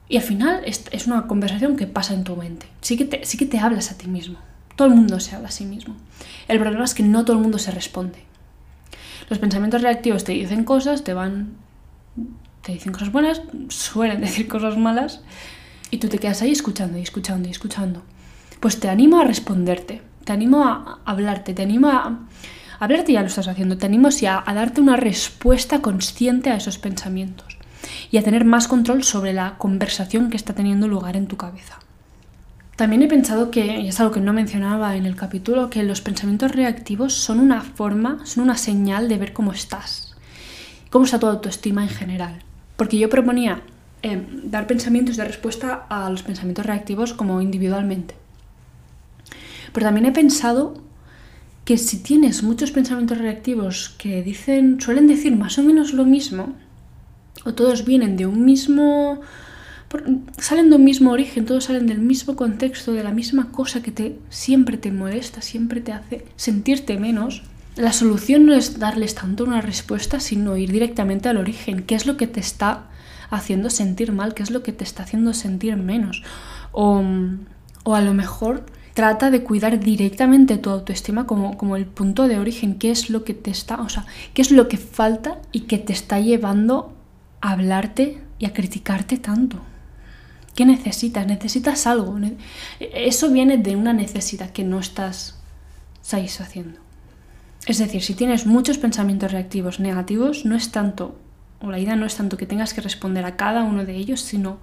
Y 0.09 0.17
al 0.17 0.23
final 0.23 0.63
es, 0.65 1.07
una 1.07 1.27
conversación 1.27 1.77
que 1.77 1.87
pasa 1.87 2.15
en 2.15 2.25
tu 2.25 2.37
mente. 2.37 2.67
Sí 2.81 2.97
que, 2.97 3.05
te, 3.05 3.25
sí 3.25 3.39
que 3.39 3.47
te 3.47 3.59
hablas 3.59 3.91
a 3.91 3.99
ti 3.99 4.09
mismo. 4.09 4.39
Todo 4.77 4.89
el 4.89 4.95
mundo 4.95 5.21
se 5.21 5.35
habla 5.35 5.49
a 5.49 5.53
sí 5.53 5.65
mismo. 5.65 5.97
El 6.49 6.59
problema 6.59 6.85
es 6.85 6.95
que 6.95 7.03
no 7.03 7.25
todo 7.25 7.37
el 7.37 7.43
mundo 7.43 7.59
se 7.59 7.71
responde. 7.71 8.25
Los 9.29 9.39
pensamientos 9.39 9.83
reactivos 9.83 10.25
te 10.25 10.33
dicen 10.33 10.65
cosas, 10.65 11.05
te 11.05 11.15
van. 11.15 11.55
te 12.63 12.73
dicen 12.73 12.93
cosas 12.93 13.13
buenas, 13.13 13.43
suelen 13.69 14.21
decir 14.21 14.49
cosas 14.49 14.77
malas, 14.77 15.21
y 15.91 15.99
tú 15.99 16.09
te 16.09 16.19
quedas 16.19 16.43
ahí 16.43 16.53
escuchando 16.53 16.99
y 16.99 17.03
escuchando 17.03 17.49
y 17.49 17.51
escuchando. 17.51 18.03
Pues 18.61 18.79
te 18.79 18.89
animo 18.89 19.21
a 19.21 19.25
responderte, 19.25 20.03
te 20.25 20.33
animo 20.33 20.65
a 20.65 21.01
hablarte, 21.05 21.55
te 21.55 21.63
animo 21.63 21.89
a 21.89 22.21
Hablarte 22.83 23.13
ya 23.13 23.21
lo 23.21 23.29
estás 23.29 23.47
haciendo. 23.47 23.79
Te 23.79 23.87
animo 23.87 24.09
a, 24.09 24.51
a 24.51 24.55
darte 24.55 24.81
una 24.81 24.97
respuesta 24.97 25.81
consciente 25.81 26.51
a 26.51 26.57
esos 26.57 26.79
pensamientos 26.79 27.57
y 28.11 28.17
a 28.17 28.25
tener 28.25 28.45
más 28.45 28.67
control 28.67 29.05
sobre 29.05 29.33
la 29.33 29.57
conversación 29.57 30.31
que 30.31 30.37
está 30.37 30.53
teniendo 30.53 30.89
lugar 30.89 31.17
en 31.17 31.29
tu 31.29 31.37
cabeza. 31.37 31.79
También 32.77 33.03
he 33.03 33.09
pensado 33.09 33.51
que, 33.51 33.81
y 33.81 33.89
es 33.89 34.01
algo 34.01 34.13
que 34.13 34.21
no 34.21 34.33
mencionaba 34.33 34.97
en 34.97 35.05
el 35.05 35.15
capítulo, 35.15 35.69
que 35.69 35.83
los 35.83 36.01
pensamientos 36.01 36.53
reactivos 36.53 37.15
son 37.15 37.39
una 37.39 37.61
forma, 37.61 38.25
son 38.25 38.45
una 38.45 38.57
señal 38.57 39.09
de 39.09 39.19
ver 39.19 39.33
cómo 39.33 39.53
estás, 39.53 40.17
cómo 40.91 41.05
está 41.05 41.19
tu 41.19 41.27
autoestima 41.27 41.83
en 41.83 41.91
general. 41.91 42.43
Porque 42.77 42.99
yo 42.99 43.11
proponía 43.11 43.63
eh, 44.03 44.27
dar 44.45 44.67
pensamientos 44.67 45.17
de 45.17 45.25
respuesta 45.25 45.87
a 45.89 46.09
los 46.09 46.23
pensamientos 46.23 46.65
reactivos 46.65 47.13
como 47.13 47.43
individualmente. 47.43 48.15
Pero 49.73 49.87
también 49.87 50.07
he 50.07 50.13
pensado 50.13 50.75
que 51.65 51.79
si 51.79 51.99
tienes 51.99 52.43
muchos 52.43 52.73
pensamientos 52.73 53.19
reactivos 53.19 53.95
que 53.99 54.23
dicen, 54.23 54.81
suelen 54.81 55.07
decir 55.07 55.37
más 55.37 55.59
o 55.59 55.63
menos 55.63 55.93
lo 55.93 56.05
mismo, 56.05 56.55
o 57.45 57.55
todos 57.55 57.85
vienen 57.85 58.17
de 58.17 58.27
un 58.27 58.45
mismo, 58.45 59.21
salen 60.39 60.71
de 60.71 60.77
un 60.77 60.85
mismo 60.85 61.11
origen, 61.11 61.45
todos 61.45 61.65
salen 61.65 61.87
del 61.87 61.99
mismo 61.99 62.37
contexto, 62.37 62.93
de 62.93 63.05
la 63.05 63.11
misma 63.11 63.51
cosa 63.51 63.83
que 63.83 63.91
te 63.91 64.19
siempre 64.31 64.77
te 64.77 64.93
molesta, 64.93 65.43
siempre 65.43 65.81
te 65.81 65.93
hace 65.93 66.25
sentirte 66.37 66.99
menos, 66.99 67.43
la 67.77 67.93
solución 67.93 68.45
no 68.47 68.55
es 68.55 68.79
darles 68.79 69.15
tanto 69.15 69.45
una 69.45 69.61
respuesta, 69.61 70.21
sino 70.21 70.57
ir 70.57 70.71
directamente 70.71 71.29
al 71.29 71.39
origen, 71.39 71.85
qué 71.85 71.95
es 71.95 72.07
lo 72.07 72.17
que 72.17 72.27
te 72.27 72.41
está 72.41 72.85
haciendo 73.31 73.71
sentir 73.71 74.13
mal, 74.13 74.35
qué 74.35 74.43
es 74.43 74.51
lo 74.51 74.63
que 74.63 74.73
te 74.73 74.85
está 74.85 75.05
haciendo 75.05 75.33
sentir 75.33 75.77
menos, 75.77 76.23
o, 76.73 77.03
O 77.85 77.95
a 77.95 78.01
lo 78.01 78.15
mejor 78.15 78.65
trata 78.95 79.31
de 79.31 79.43
cuidar 79.43 79.81
directamente 79.81 80.59
tu 80.59 80.71
autoestima 80.71 81.27
como, 81.27 81.57
como 81.57 81.77
el 81.77 81.87
punto 81.87 82.29
de 82.29 82.39
origen, 82.39 82.79
qué 82.79 82.91
es 82.91 83.09
lo 83.09 83.25
que 83.25 83.35
te 83.35 83.51
está, 83.51 83.81
o 83.81 83.89
sea, 83.89 84.05
qué 84.35 84.43
es 84.43 84.51
lo 84.51 84.69
que 84.69 84.77
falta 84.77 85.41
y 85.51 85.61
que 85.61 85.79
te 85.79 85.93
está 85.93 86.21
llevando 86.21 86.93
a 87.41 87.53
hablarte 87.53 88.23
y 88.39 88.45
a 88.45 88.53
criticarte 88.53 89.17
tanto. 89.17 89.61
¿Qué 90.55 90.67
necesitas? 90.67 91.27
Necesitas 91.27 91.87
algo. 91.87 92.19
Eso 92.81 93.31
viene 93.31 93.57
de 93.57 93.77
una 93.77 93.93
necesidad 93.93 94.51
que 94.51 94.65
no 94.65 94.79
estás 94.79 95.39
satisfaciendo. 96.03 96.79
Es 97.67 97.79
decir, 97.79 98.03
si 98.03 98.15
tienes 98.15 98.45
muchos 98.45 98.79
pensamientos 98.79 99.33
reactivos 99.33 99.81
negativos, 99.81 100.45
no 100.45 100.57
es 100.57 100.73
tanto, 100.73 101.17
o 101.61 101.71
la 101.71 101.79
idea 101.79 101.97
no 101.97 102.07
es 102.07 102.17
tanto 102.17 102.37
que 102.37 102.47
tengas 102.47 102.75
que 102.75 102.81
responder 102.81 103.25
a 103.25 103.37
cada 103.37 103.63
uno 103.63 103.85
de 103.85 103.95
ellos, 103.95 104.21
sino 104.21 104.59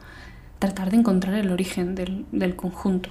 tratar 0.60 0.92
de 0.92 0.98
encontrar 0.98 1.36
el 1.36 1.52
origen 1.52 1.96
del, 1.96 2.56
conjunto. 2.56 3.10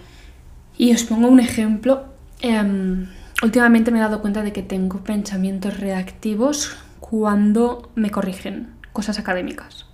Y 0.76 0.92
os 0.92 1.04
pongo 1.04 1.28
un 1.28 1.40
ejemplo. 1.40 2.04
Em, 2.40 3.08
últimamente 3.42 3.90
me 3.90 3.98
he 3.98 4.02
dado 4.02 4.20
cuenta 4.20 4.42
de 4.42 4.52
que 4.52 4.62
tengo 4.62 5.02
pensamientos 5.02 5.80
reactivos 5.80 6.76
cuando 7.00 7.90
me 7.94 8.10
corrigen 8.10 8.74
cosas 8.92 9.18
académicas. 9.18 9.87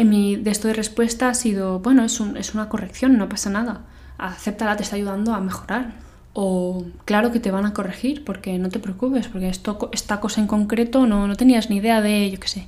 En 0.00 0.08
mi 0.08 0.36
de 0.36 0.50
esto 0.50 0.66
de 0.66 0.72
respuesta 0.72 1.28
ha 1.28 1.34
sido, 1.34 1.80
bueno, 1.80 2.02
es, 2.02 2.18
es 2.36 2.54
una 2.54 2.70
corrección, 2.70 3.18
no 3.18 3.28
pasa 3.28 3.50
nada. 3.50 3.82
Acéptala, 4.16 4.74
te 4.74 4.82
está 4.82 4.96
ayudando 4.96 5.34
a 5.34 5.40
mejorar. 5.40 5.92
O 6.32 6.86
claro 7.04 7.32
que 7.32 7.38
te 7.38 7.50
van 7.50 7.66
a 7.66 7.74
corregir, 7.74 8.24
porque 8.24 8.56
no 8.56 8.70
te 8.70 8.78
preocupes, 8.78 9.28
porque 9.28 9.50
esto, 9.50 9.90
esta 9.92 10.18
cosa 10.18 10.40
en 10.40 10.46
concreto 10.46 11.04
no, 11.04 11.26
no 11.26 11.36
tenías 11.36 11.68
ni 11.68 11.76
idea 11.76 12.00
de, 12.00 12.30
yo 12.30 12.40
qué 12.40 12.48
sé, 12.48 12.66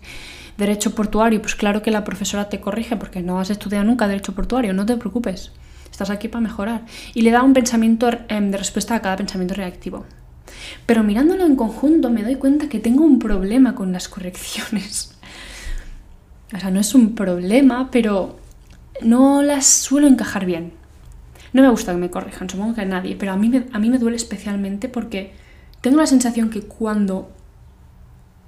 derecho 0.59 0.95
portuario. 0.95 1.41
Pues 1.41 1.55
claro 1.55 1.81
que 1.81 1.91
la 1.91 2.05
profesora 2.05 2.51
te 2.51 2.61
corrige, 2.61 2.99
porque 2.99 3.23
no 3.23 3.41
has 3.41 3.49
estudiado 3.49 3.87
nunca 3.87 4.09
derecho 4.09 4.35
portuario, 4.35 4.75
no 4.75 4.85
te 4.85 4.99
preocupes. 4.99 5.53
Estás 5.91 6.11
aquí 6.11 6.29
para 6.29 6.43
mejorar. 6.43 6.85
Y 7.15 7.23
le 7.23 7.31
da 7.31 7.43
un 7.43 7.55
pensamiento 7.55 8.11
em, 8.29 8.51
de 8.51 8.59
respuesta 8.59 8.95
a 8.95 9.01
cada 9.01 9.17
pensamiento 9.17 9.55
reactivo. 9.55 10.05
Pero 10.85 11.03
mirándolo 11.03 11.47
en 11.47 11.57
conjunto 11.57 12.11
me 12.11 12.25
doy 12.25 12.35
cuenta 12.35 12.69
que 12.69 12.79
tengo 12.79 13.05
un 13.05 13.19
problema 13.19 13.75
con 13.75 13.91
las 13.91 14.11
correcciones. 14.11 15.12
O 16.55 16.61
sea, 16.61 16.71
no 16.71 16.81
es 16.81 16.95
un 16.95 17.15
problema, 17.15 17.91
pero 17.91 18.39
no 19.01 19.43
las 19.43 19.67
suelo 19.67 20.07
encajar 20.07 20.45
bien. 20.45 20.73
No 21.53 21.63
me 21.63 21.69
gusta 21.69 21.93
que 21.93 21.99
me 21.99 22.11
corrijan, 22.11 22.49
supongo 22.49 22.75
que 22.75 22.83
a 22.83 22.87
nadie, 22.87 23.17
pero 23.17 23.33
a 23.33 23.37
mí, 23.37 23.49
me, 23.49 23.67
a 23.73 23.79
mí 23.79 23.91
me 23.91 23.99
duele 23.99 24.17
especialmente 24.17 24.89
porque 24.89 25.33
tengo 25.81 25.99
la 25.99 26.07
sensación 26.07 26.51
que 26.51 26.63
cuando 26.63 27.31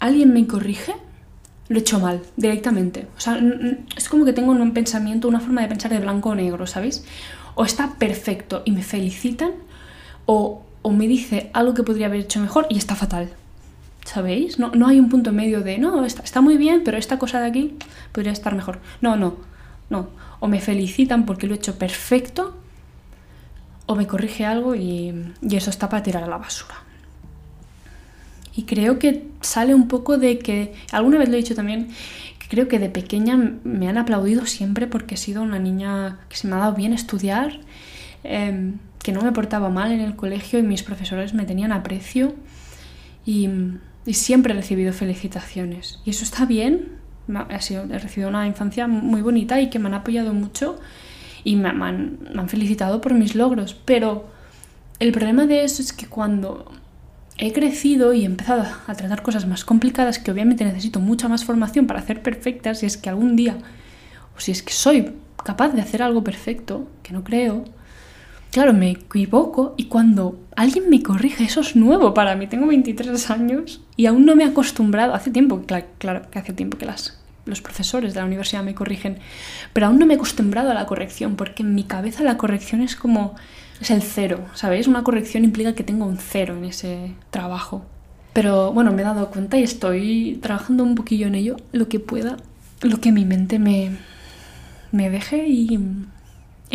alguien 0.01 0.33
me 0.33 0.47
corrige, 0.47 0.95
lo 1.69 1.79
he 1.79 1.81
hecho 1.81 1.99
mal, 1.99 2.23
directamente. 2.37 3.09
O 3.17 3.21
sea, 3.21 3.41
es 3.97 4.09
como 4.09 4.25
que 4.25 4.33
tengo 4.33 4.53
un 4.53 4.73
pensamiento, 4.73 5.29
una 5.29 5.41
forma 5.41 5.63
de 5.63 5.69
pensar 5.69 5.91
de 5.91 5.99
blanco 5.99 6.31
o 6.31 6.35
negro, 6.35 6.67
¿sabéis? 6.67 7.05
O 7.55 7.65
está 7.65 7.95
perfecto 7.99 8.63
y 8.65 8.73
me 8.73 8.83
felicitan, 8.83 9.53
o, 10.27 10.63
o 10.83 10.91
me 10.91 11.07
dice 11.07 11.51
algo 11.53 11.75
que 11.75 11.83
podría 11.83 12.07
haber 12.07 12.21
hecho 12.21 12.41
mejor 12.41 12.67
y 12.69 12.79
está 12.79 12.95
fatal. 12.95 13.31
¿Sabéis? 14.05 14.59
No, 14.59 14.71
no 14.71 14.87
hay 14.87 15.01
un 15.01 15.09
punto 15.09 15.33
medio 15.33 15.63
de, 15.63 15.79
no, 15.79 16.05
está, 16.05 16.23
está 16.23 16.41
muy 16.41 16.57
bien, 16.57 16.83
pero 16.85 16.99
esta 16.99 17.19
cosa 17.19 17.41
de 17.41 17.47
aquí 17.47 17.75
podría 18.13 18.33
estar 18.33 18.55
mejor. 18.55 18.81
No, 19.01 19.17
no, 19.17 19.37
no. 19.91 20.09
O 20.41 20.49
me 20.49 20.61
felicitan 20.61 21.25
porque 21.25 21.47
lo 21.47 21.55
he 21.55 21.57
hecho 21.57 21.79
perfecto, 21.79 22.55
o 23.87 23.95
me 23.95 24.07
corrige 24.07 24.45
algo 24.45 24.75
y, 24.75 25.13
eso 25.51 25.71
está 25.71 25.89
para 25.89 26.03
tirar 26.03 26.25
a 26.25 26.27
la 26.27 26.39
basura. 26.39 26.75
Y 28.57 28.65
creo 28.65 28.99
que 28.99 29.27
sale 29.41 29.75
un 29.75 29.89
poco 29.89 30.17
de 30.17 30.39
que, 30.39 30.75
alguna 30.93 31.19
vez 31.19 31.29
lo 31.29 31.35
he 31.35 31.39
dicho 31.39 31.55
también, 31.55 31.89
que 32.39 32.49
creo 32.49 32.69
que 32.69 32.79
de 32.79 32.89
pequeña 32.89 33.37
me 33.65 33.89
han 33.89 33.99
aplaudido 33.99 34.47
siempre 34.47 34.87
porque 34.87 35.17
he 35.17 35.19
sido 35.19 35.43
una 35.43 35.59
niña 35.59 36.19
que 36.29 36.37
se 36.37 36.47
me 36.47 36.55
ha 36.55 36.59
dado 36.59 36.75
bien 36.75 36.93
estudiar, 36.93 37.61
em, 38.23 38.79
que 39.03 39.13
no 39.13 39.23
me 39.23 39.33
portaba 39.33 39.69
mal 39.71 39.93
en 39.93 40.01
el 40.01 40.17
colegio 40.17 40.59
y 40.59 40.63
mis 40.63 40.83
profesores 40.83 41.35
me 41.35 41.45
tenían 41.45 41.73
aprecio 41.73 42.35
y, 43.27 43.49
y 44.07 44.15
siempre 44.15 44.53
he 44.53 44.57
recibido 44.57 44.93
felicitaciones. 44.93 46.01
Y 46.05 46.11
eso 46.11 46.25
está 46.25 46.45
bien, 46.45 46.99
ha 47.33 47.61
sido, 47.61 47.85
he 47.85 47.99
recibido 47.99 48.29
una 48.29 48.47
infancia 48.47 48.87
muy 48.87 49.23
bonita 49.23 49.61
y 49.61 49.71
que 49.71 49.79
me 49.79 49.89
han 49.89 49.95
apoyado 49.95 50.35
mucho 50.35 50.79
y 51.43 51.57
me, 51.57 51.69
han, 51.69 52.49
felicitado 52.49 53.01
por 53.01 53.15
mis 53.15 53.35
logros, 53.35 53.75
pero 53.75 54.27
el 54.99 55.13
problema 55.13 55.47
de 55.47 55.65
eso 55.65 55.83
es 55.83 55.93
que 55.93 56.07
cuando 56.07 56.73
he 57.37 57.53
crecido 57.53 58.15
y 58.15 58.23
he 58.23 58.27
empezado 58.27 58.65
a 58.87 58.95
tratar 58.95 59.23
cosas 59.23 59.47
más 59.47 59.65
complicadas 59.65 60.19
que 60.19 60.31
obviamente 60.31 60.65
necesito 60.65 61.01
mucha 61.01 61.29
más 61.29 61.45
formación 61.45 61.87
para 61.87 62.01
hacer 62.01 62.23
perfectas, 62.23 62.81
si 62.81 62.87
es 62.87 62.97
que 62.97 63.11
algún 63.11 63.37
día, 63.37 63.59
o 64.37 64.41
si 64.41 64.53
es 64.53 64.63
que 64.63 64.73
soy 64.73 65.13
capaz 65.45 65.71
de 65.71 65.83
hacer 65.83 66.03
algo 66.03 66.25
perfecto, 66.25 66.89
que 67.03 67.13
no 67.13 67.25
creo, 67.25 67.65
claro, 68.55 68.73
me 68.73 68.93
equivoco 68.93 69.75
y 69.77 69.87
cuando 69.87 70.39
alguien 70.55 70.89
me 70.89 71.03
corrige, 71.03 71.43
eso 71.43 71.61
es 71.61 71.75
nuevo 71.75 72.15
para 72.15 72.37
mí. 72.37 72.47
Tengo 72.47 72.69
23 72.69 73.29
años 73.31 73.81
y 73.97 74.07
aún 74.07 74.25
no 74.25 74.37
me 74.37 74.45
he 74.45 74.47
acostumbrado, 74.47 75.13
hace 75.13 75.33
tiempo, 75.33 75.63
claro, 75.67 76.31
que 76.31 76.39
hace 76.39 76.53
tiempo 76.53 76.79
que 76.79 76.87
las 76.87 77.19
los 77.47 77.61
profesores 77.61 78.15
de 78.15 78.21
la 78.21 78.27
universidad 78.27 78.63
me 78.63 78.75
corrigen, 78.75 79.19
pero 79.73 79.89
aún 79.89 79.99
no 79.99 80.07
me 80.07 80.15
he 80.15 80.17
acostumbrado 80.17 80.71
a 80.71 80.75
la 80.75 80.87
corrección, 80.87 81.35
porque 81.35 81.65
en 81.65 81.75
mi 81.75 81.83
cabeza 81.83 82.23
la 82.23 82.39
corrección 82.39 82.81
es 82.81 82.95
como, 82.95 83.35
es 83.81 83.91
el 83.91 84.03
cero, 84.03 84.47
¿sabéis? 84.55 84.87
Una 84.87 85.03
corrección 85.03 85.45
implica 85.45 85.75
que 85.75 85.83
tengo 85.83 86.07
un 86.07 86.17
cero 86.17 86.57
en 86.57 86.65
ese 86.65 87.13
trabajo. 87.31 87.85
Pero 88.33 88.73
bueno, 88.73 88.93
me 88.93 89.03
he 89.03 89.05
dado 89.05 89.31
cuenta 89.31 89.59
y 89.59 89.65
estoy 89.65 90.39
trabajando 90.41 90.85
un 90.85 90.95
poquillo 90.95 91.27
en 91.27 91.35
ello, 91.35 91.57
lo 91.73 91.89
que 91.89 91.99
pueda, 91.99 92.37
lo 92.83 93.01
que 93.01 93.13
mi 93.13 93.27
mente 93.27 93.59
me, 93.59 93.91
me 94.93 95.11
deje 95.11 95.49
y 95.49 95.79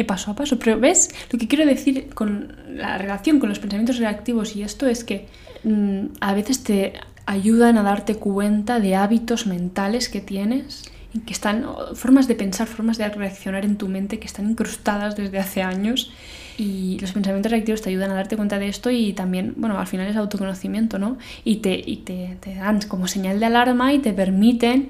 paso 0.04 0.32
a 0.32 0.36
paso. 0.36 0.60
Pero 0.60 0.80
ves, 0.80 1.10
lo 1.32 1.40
que 1.40 1.48
quiero 1.48 1.66
decir 1.66 2.10
con 2.14 2.56
la 2.74 2.98
relación 2.98 3.40
con 3.40 3.50
los 3.50 3.60
pensamientos 3.60 3.98
reactivos 3.98 4.56
y 4.56 4.64
esto 4.64 4.88
es 4.88 5.04
que 5.04 5.28
mm, 5.64 6.06
a 6.20 6.34
veces 6.34 6.64
te 6.64 6.94
ayudan 7.26 7.78
a 7.78 7.84
darte 7.84 8.16
cuenta 8.16 8.80
de 8.80 8.96
hábitos 8.96 9.46
mentales 9.46 10.10
que 10.10 10.22
tienes 10.22 10.92
y 11.14 11.20
que 11.20 11.34
están 11.34 11.66
formas 11.94 12.28
de 12.28 12.36
pensar, 12.36 12.68
formas 12.68 12.98
de 12.98 13.08
reaccionar 13.10 13.66
en 13.66 13.78
tu 13.78 13.88
mente 13.88 14.20
que 14.20 14.28
están 14.28 14.50
incrustadas 14.50 15.16
desde 15.16 15.40
hace 15.40 15.62
años 15.62 16.12
y 16.58 17.00
los 17.00 17.12
pensamientos 17.14 17.52
reactivos 17.52 17.82
te 17.82 17.90
ayudan 17.90 18.12
a 18.12 18.16
darte 18.16 18.36
cuenta 18.36 18.60
de 18.60 18.68
esto 18.68 18.92
y 18.92 19.14
también, 19.14 19.54
bueno, 19.58 19.80
al 19.80 19.88
final 19.88 20.08
es 20.08 20.18
autoconocimiento, 20.18 21.00
¿no? 21.00 21.18
Y 21.44 21.58
te, 21.58 21.84
te, 22.04 22.38
te 22.40 22.56
dan 22.56 22.82
como 22.82 23.08
señal 23.08 23.40
de 23.40 23.46
alarma 23.46 23.94
y 23.94 24.00
te 24.00 24.12
permiten 24.14 24.90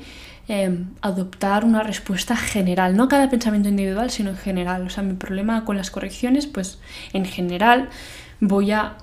em, 0.49 0.87
adoptar 1.01 1.63
una 1.63 1.83
respuesta 1.83 2.35
general, 2.35 2.97
no 2.97 3.07
cada 3.07 3.29
pensamiento 3.29 3.69
individual, 3.69 4.09
sino 4.09 4.31
en 4.31 4.37
general. 4.37 4.85
O 4.85 4.89
sea, 4.89 5.03
mi 5.03 5.13
problema 5.13 5.63
con 5.63 5.77
las 5.77 5.91
correcciones, 5.91 6.47
pues 6.47 6.79
en 7.13 7.23
general 7.23 7.89
voy 8.41 8.71
a 8.71 8.97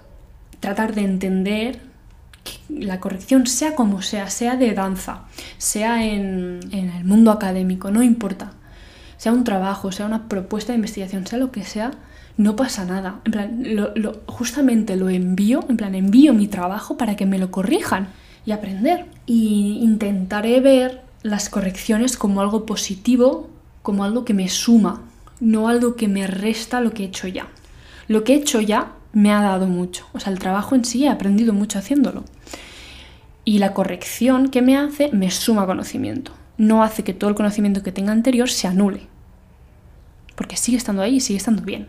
tratar 0.60 0.94
de 0.94 1.02
entender 1.02 1.80
la 2.68 3.00
corrección, 3.00 3.46
sea 3.46 3.74
como 3.76 4.02
sea, 4.02 4.28
sea 4.28 4.56
de 4.56 4.72
danza, 4.72 5.22
sea 5.58 6.04
en, 6.04 6.60
el 6.72 7.04
mundo 7.04 7.30
académico, 7.30 7.90
no 7.90 8.02
importa, 8.02 8.52
sea 9.16 9.32
un 9.32 9.44
trabajo, 9.44 9.92
sea 9.92 10.06
una 10.06 10.28
propuesta 10.28 10.72
de 10.72 10.76
investigación, 10.76 11.26
sea 11.26 11.38
lo 11.38 11.52
que 11.52 11.64
sea, 11.64 11.92
no 12.36 12.56
pasa 12.56 12.84
nada. 12.84 13.20
En 13.24 13.32
plan, 13.32 13.64
justamente 14.26 14.96
lo 14.96 15.08
envío, 15.08 15.64
en 15.68 15.76
plan, 15.76 15.94
envío 15.94 16.34
mi 16.34 16.48
trabajo 16.48 16.96
para 16.96 17.16
que 17.16 17.24
me 17.24 17.38
lo 17.38 17.50
corrijan 17.50 18.08
y 18.44 18.52
aprender. 18.52 19.06
Y 19.24 19.78
intentaré 19.82 20.60
ver 20.60 21.05
las 21.26 21.48
correcciones 21.48 22.16
como 22.16 22.40
algo 22.40 22.66
positivo, 22.66 23.50
como 23.82 24.04
algo 24.04 24.24
que 24.24 24.34
me 24.34 24.48
suma, 24.48 25.02
no 25.40 25.68
algo 25.68 25.96
que 25.96 26.08
me 26.08 26.26
resta 26.26 26.80
lo 26.80 26.92
que 26.92 27.02
he 27.02 27.06
hecho 27.06 27.26
ya. 27.28 27.48
Lo 28.08 28.22
que 28.22 28.34
he 28.34 28.36
hecho 28.36 28.60
ya 28.60 28.92
me 29.12 29.32
ha 29.32 29.42
dado 29.42 29.66
mucho. 29.66 30.06
O 30.12 30.20
sea, 30.20 30.32
el 30.32 30.38
trabajo 30.38 30.74
en 30.74 30.84
sí 30.84 31.04
he 31.04 31.08
aprendido 31.08 31.52
mucho 31.52 31.78
haciéndolo. 31.78 32.24
Y 33.44 33.58
la 33.58 33.74
corrección 33.74 34.48
que 34.48 34.62
me 34.62 34.76
hace 34.76 35.10
me 35.12 35.30
suma 35.30 35.66
conocimiento. 35.66 36.32
No 36.58 36.82
hace 36.82 37.02
que 37.02 37.12
todo 37.12 37.28
el 37.28 37.36
conocimiento 37.36 37.82
que 37.82 37.92
tenga 37.92 38.12
anterior 38.12 38.48
se 38.48 38.68
anule. 38.68 39.08
Porque 40.36 40.56
sigue 40.56 40.78
estando 40.78 41.02
ahí 41.02 41.16
y 41.16 41.20
sigue 41.20 41.38
estando 41.38 41.62
bien. 41.62 41.88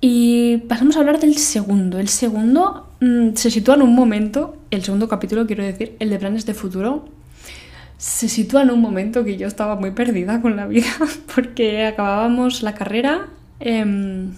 Y 0.00 0.58
pasamos 0.68 0.96
a 0.96 1.00
hablar 1.00 1.18
del 1.18 1.36
segundo. 1.36 1.98
El 1.98 2.08
segundo 2.08 2.85
mm, 3.00 3.34
se 3.34 3.50
sitúa 3.50 3.74
en 3.74 3.82
un 3.82 3.94
momento, 3.94 4.56
el 4.70 4.82
segundo 4.82 5.08
capítulo 5.08 5.46
quiero 5.46 5.64
decir, 5.64 5.96
el 5.98 6.10
de 6.10 6.18
planes 6.18 6.46
de 6.46 6.54
futuro, 6.54 7.08
se 7.98 8.28
sitúa 8.28 8.62
en 8.62 8.70
un 8.70 8.80
momento 8.80 9.24
que 9.24 9.36
yo 9.36 9.46
estaba 9.46 9.76
muy 9.76 9.90
perdida 9.92 10.40
con 10.42 10.56
la 10.56 10.66
vida 10.66 10.88
porque 11.34 11.86
acabábamos 11.86 12.62
la 12.62 12.74
carrera 12.74 13.28
Em, 13.60 14.32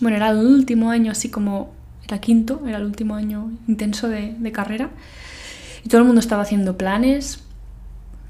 bueno, 0.00 0.16
era 0.16 0.30
el 0.30 0.38
último 0.38 0.90
año, 0.90 1.12
así 1.12 1.30
como 1.30 1.72
era 2.06 2.20
quinto, 2.20 2.62
era 2.66 2.78
el 2.78 2.84
último 2.84 3.14
año 3.14 3.50
intenso 3.68 4.08
de, 4.08 4.52
carrera. 4.52 4.90
Y 5.84 5.88
todo 5.88 6.00
el 6.00 6.06
mundo 6.06 6.20
estaba 6.20 6.42
haciendo 6.42 6.76
planes. 6.76 7.40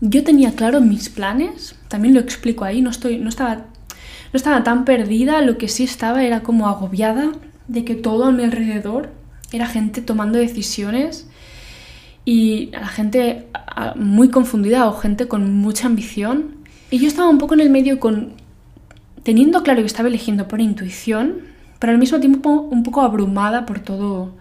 Yo 0.01 0.25
tenía 0.25 0.55
claro 0.55 0.81
mis 0.81 1.09
planes, 1.09 1.77
también 1.89 2.15
lo 2.15 2.21
explico 2.21 2.65
ahí, 2.65 2.83
no, 2.83 2.91
estoy, 2.91 3.19
no, 3.19 3.29
estaba, 3.29 3.55
no 3.57 3.65
estaba 4.35 4.65
tan 4.65 4.85
perdida, 4.85 5.41
lo 5.43 5.59
que 5.59 5.69
sí 5.69 5.85
estaba 5.85 6.25
era 6.25 6.43
como 6.43 6.69
agobiada 6.69 7.33
de 7.73 7.85
que 7.85 7.95
todo 7.95 8.25
a 8.25 8.33
mi 8.33 8.45
alrededor 8.45 9.11
era 9.53 9.67
gente 9.67 10.03
tomando 10.03 10.39
decisiones 10.39 11.27
y 12.25 12.67
la 12.73 12.87
gente 12.87 13.47
muy 13.97 14.29
confundida 14.29 14.87
o 14.87 14.95
gente 14.95 15.27
con 15.27 15.55
mucha 15.55 15.87
ambición. 15.87 16.57
Y 16.91 16.99
yo 16.99 17.09
estaba 17.09 17.29
un 17.29 17.39
poco 17.39 17.55
en 17.55 17.61
el 17.61 17.71
medio 17.71 17.99
con 17.99 18.35
teniendo 19.23 19.63
claro 19.63 19.81
que 19.81 19.87
estaba 19.87 20.09
eligiendo 20.09 20.49
por 20.49 20.61
intuición, 20.61 21.41
pero 21.79 21.93
al 21.93 21.99
mismo 21.99 22.21
tiempo 22.21 22.51
un 22.51 22.83
poco 22.83 23.01
abrumada 23.03 23.67
por 23.67 23.81
todo 23.81 24.35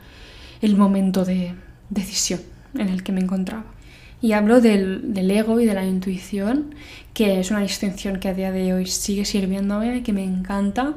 el 0.61 0.75
momento 0.75 1.23
de 1.25 1.53
decisión 1.89 2.41
en 2.75 2.89
el 2.89 3.03
que 3.03 3.11
me 3.11 3.21
encontraba. 3.21 3.65
Y 4.21 4.33
hablo 4.33 4.61
del, 4.61 5.31
ego 5.31 5.59
y 5.59 5.65
de 5.65 5.73
la 5.73 5.85
intuición, 5.85 6.75
que 7.13 7.39
es 7.39 7.49
una 7.49 7.61
distinción 7.61 8.19
que 8.19 8.27
a 8.27 8.33
día 8.33 8.51
de 8.51 8.73
hoy 8.73 8.85
sigue 8.85 9.25
sirviéndome, 9.25 10.03
que 10.03 10.13
me 10.13 10.23
encanta. 10.23 10.95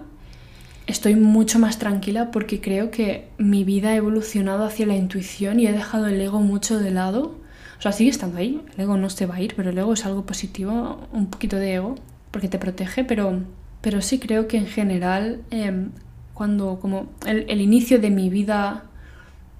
Estoy 0.87 1.17
mucho 1.17 1.59
más 1.59 1.79
tranquila 1.79 2.31
porque 2.31 2.61
creo 2.61 2.91
que 2.91 3.29
mi 3.39 3.65
vida 3.65 3.91
ha 3.91 3.97
evolucionado 3.97 4.65
hacia 4.65 4.87
la 4.87 4.97
intuición 4.97 5.59
y 5.59 5.67
he 5.67 5.73
dejado 5.73 6.07
el 6.09 6.21
ego 6.21 6.41
mucho 6.41 6.79
de 6.79 6.91
lado. 6.91 7.37
O 7.79 7.83
sea, 7.83 7.93
sigue 7.93 8.11
estando 8.11 8.39
ahí, 8.39 8.63
el 8.75 8.83
ego 8.83 8.97
no 8.97 9.09
se 9.11 9.27
va 9.27 9.37
a 9.37 9.41
ir, 9.41 9.55
pero 9.57 9.71
el 9.71 9.79
ego 9.79 9.95
es 9.95 10.05
algo 10.05 10.27
positivo, 10.27 11.09
un 11.13 11.27
poquito 11.27 11.57
de 11.57 11.75
ego, 11.75 11.95
porque 12.31 12.49
te 12.49 12.59
protege, 12.59 13.05
pero, 13.05 13.41
pero 13.81 14.03
sí 14.03 14.19
creo 14.19 14.47
que 14.47 14.59
en 14.59 14.67
general, 14.67 15.43
eh, 15.51 15.89
cuando 16.35 16.79
como 16.81 17.09
el, 17.27 17.47
el 17.49 17.61
inicio 17.61 17.99
de 17.99 18.11
mi 18.11 18.29
vida 18.29 18.85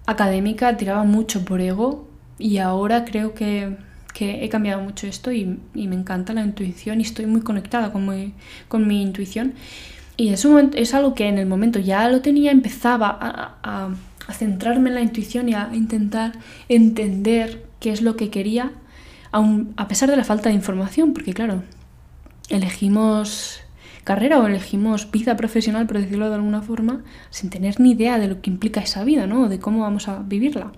académica 0.07 0.77
tiraba 0.77 1.05
mucho 1.05 1.45
por 1.45 1.61
ego 1.61 2.09
y 2.39 2.59
ahora 2.59 3.05
creo 3.05 3.35
que, 3.35 3.77
que 4.13 4.45
he 4.45 4.49
cambiado 4.49 4.83
mucho 4.83 5.07
esto 5.07 5.33
y, 5.33 5.59
y, 5.75 5.89
me 5.89 5.97
encanta 5.97 6.33
la 6.33 6.43
intuición 6.45 7.01
y 7.01 7.05
estoy 7.05 7.27
muy 7.27 7.41
conectada 7.43 7.93
con 7.93 8.07
mi, 8.09 8.35
con 8.69 8.87
mi 8.87 9.03
intuición. 9.03 9.55
Y 10.17 10.29
es, 10.29 10.45
un, 10.45 10.71
es 10.75 10.95
algo 10.95 11.15
que 11.15 11.27
en 11.27 11.39
el 11.39 11.47
momento 11.47 11.79
ya 11.79 12.09
lo 12.09 12.21
tenía, 12.21 12.53
empezaba 12.53 13.09
a, 13.21 13.57
a, 13.63 14.33
centrarme 14.33 14.89
en 14.89 14.95
la 14.95 15.03
intuición 15.03 15.49
y 15.49 15.55
a 15.55 15.71
intentar 15.75 16.33
entender 16.69 17.67
qué 17.81 17.91
es 17.91 18.01
lo 18.01 18.17
que 18.17 18.31
quería, 18.31 18.73
aun, 19.33 19.75
a 19.77 19.89
pesar 19.89 20.09
de 20.09 20.17
la 20.17 20.25
falta 20.25 20.49
de 20.49 20.55
información, 20.55 21.13
porque 21.13 21.35
claro, 21.35 21.63
elegimos 22.49 23.61
carrera 24.05 24.39
o 24.39 24.47
elegimos 24.47 25.11
vida 25.11 25.37
profesional, 25.37 25.87
por 25.87 25.99
decirlo 25.99 26.29
de 26.29 26.37
alguna 26.37 26.63
forma, 26.63 27.03
sin 27.31 27.51
tener 27.51 27.81
ni 27.81 27.93
idea 27.93 28.19
de 28.19 28.29
lo 28.29 28.41
que 28.41 28.51
implica 28.51 28.81
esa 28.81 29.03
vida, 29.03 29.27
¿no? 29.27 29.49
De 29.49 29.59
cómo 29.59 29.81
vamos 29.81 30.09
a 30.09 30.21
vivirla. 30.23 30.73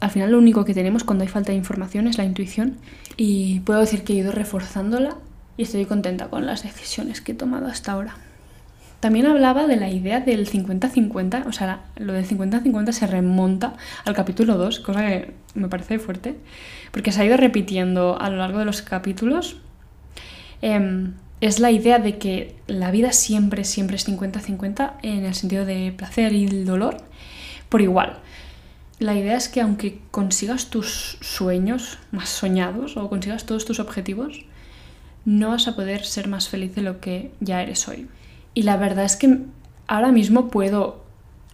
Al 0.00 0.10
final 0.10 0.32
lo 0.32 0.38
único 0.38 0.64
que 0.64 0.74
tenemos 0.74 1.04
cuando 1.04 1.22
hay 1.22 1.28
falta 1.28 1.52
de 1.52 1.58
información 1.58 2.08
es 2.08 2.18
la 2.18 2.24
intuición 2.24 2.78
y 3.16 3.60
puedo 3.60 3.80
decir 3.80 4.02
que 4.02 4.14
he 4.14 4.16
ido 4.16 4.32
reforzándola 4.32 5.16
y 5.56 5.62
estoy 5.62 5.84
contenta 5.86 6.28
con 6.28 6.46
las 6.46 6.62
decisiones 6.62 7.20
que 7.20 7.32
he 7.32 7.34
tomado 7.34 7.66
hasta 7.66 7.92
ahora. 7.92 8.16
También 9.00 9.26
hablaba 9.26 9.66
de 9.66 9.76
la 9.76 9.90
idea 9.90 10.20
del 10.20 10.48
50-50, 10.48 11.46
o 11.46 11.52
sea, 11.52 11.80
lo 11.96 12.12
del 12.12 12.26
50-50 12.26 12.92
se 12.92 13.06
remonta 13.08 13.74
al 14.04 14.14
capítulo 14.14 14.56
2, 14.56 14.80
cosa 14.80 15.00
que 15.00 15.34
me 15.54 15.68
parece 15.68 15.98
fuerte, 15.98 16.36
porque 16.92 17.10
se 17.10 17.20
ha 17.20 17.24
ido 17.24 17.36
repitiendo 17.36 18.16
a 18.20 18.30
lo 18.30 18.36
largo 18.36 18.60
de 18.60 18.64
los 18.64 18.82
capítulos. 18.82 19.56
Eh, 20.62 21.10
es 21.42 21.58
la 21.58 21.72
idea 21.72 21.98
de 21.98 22.18
que 22.18 22.54
la 22.68 22.92
vida 22.92 23.10
siempre, 23.10 23.64
siempre 23.64 23.96
es 23.96 24.08
50-50 24.08 24.92
en 25.02 25.24
el 25.24 25.34
sentido 25.34 25.64
de 25.64 25.92
placer 25.96 26.32
y 26.32 26.46
dolor 26.46 26.98
por 27.68 27.82
igual. 27.82 28.20
La 29.00 29.16
idea 29.16 29.36
es 29.36 29.48
que 29.48 29.60
aunque 29.60 29.98
consigas 30.12 30.70
tus 30.70 31.18
sueños 31.20 31.98
más 32.12 32.28
soñados 32.28 32.96
o 32.96 33.08
consigas 33.08 33.44
todos 33.44 33.64
tus 33.64 33.80
objetivos, 33.80 34.44
no 35.24 35.50
vas 35.50 35.68
a 35.68 35.76
poder 35.76 36.04
ser 36.04 36.28
más 36.28 36.48
feliz 36.48 36.74
de 36.74 36.82
lo 36.82 37.00
que 37.00 37.32
ya 37.40 37.62
eres 37.62 37.86
hoy. 37.88 38.08
Y 38.54 38.62
la 38.62 38.76
verdad 38.76 39.04
es 39.04 39.16
que 39.16 39.38
ahora 39.86 40.12
mismo 40.12 40.48
puedo 40.48 41.04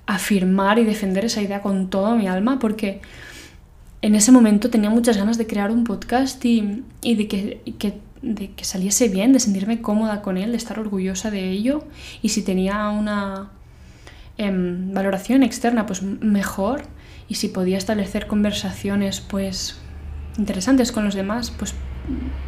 afirmar 0.07 0.79
y 0.79 0.85
defender 0.85 1.25
esa 1.25 1.43
idea 1.43 1.61
con 1.61 1.91
toda 1.91 2.15
mi 2.15 2.27
alma 2.29 2.59
porque 2.59 3.01
en 4.01 4.15
ese 4.15 4.33
momento 4.33 4.71
tenía 4.71 4.91
muchas 4.91 5.19
ganas 5.19 5.37
de 5.37 5.47
crear 5.47 5.71
un 5.71 5.85
podcast 5.85 6.43
y, 6.45 6.83
y 7.03 7.15
de 7.17 7.29
que, 7.29 7.61
que 7.79 8.01
de 8.23 8.51
que 8.53 8.65
saliese 8.65 9.09
bien, 9.09 9.33
de 9.33 9.41
sentirme 9.41 9.81
cómoda 9.81 10.23
con 10.23 10.39
él, 10.39 10.51
de 10.51 10.57
estar 10.57 10.79
orgullosa 10.79 11.31
de 11.31 11.51
ello 11.51 11.85
y 12.23 12.31
si 12.31 12.43
tenía 12.43 12.89
una 12.89 13.51
eh, 14.39 14.51
valoración 14.53 15.43
externa, 15.43 15.87
pues 15.87 16.03
mejor 16.03 16.83
y 17.29 17.35
si 17.35 17.49
podía 17.49 17.79
establecer 17.79 18.27
conversaciones 18.27 19.21
pues 19.21 19.79
interesantes 20.39 20.93
con 20.93 21.05
los 21.05 21.15
demás, 21.15 21.51
pues 21.51 21.75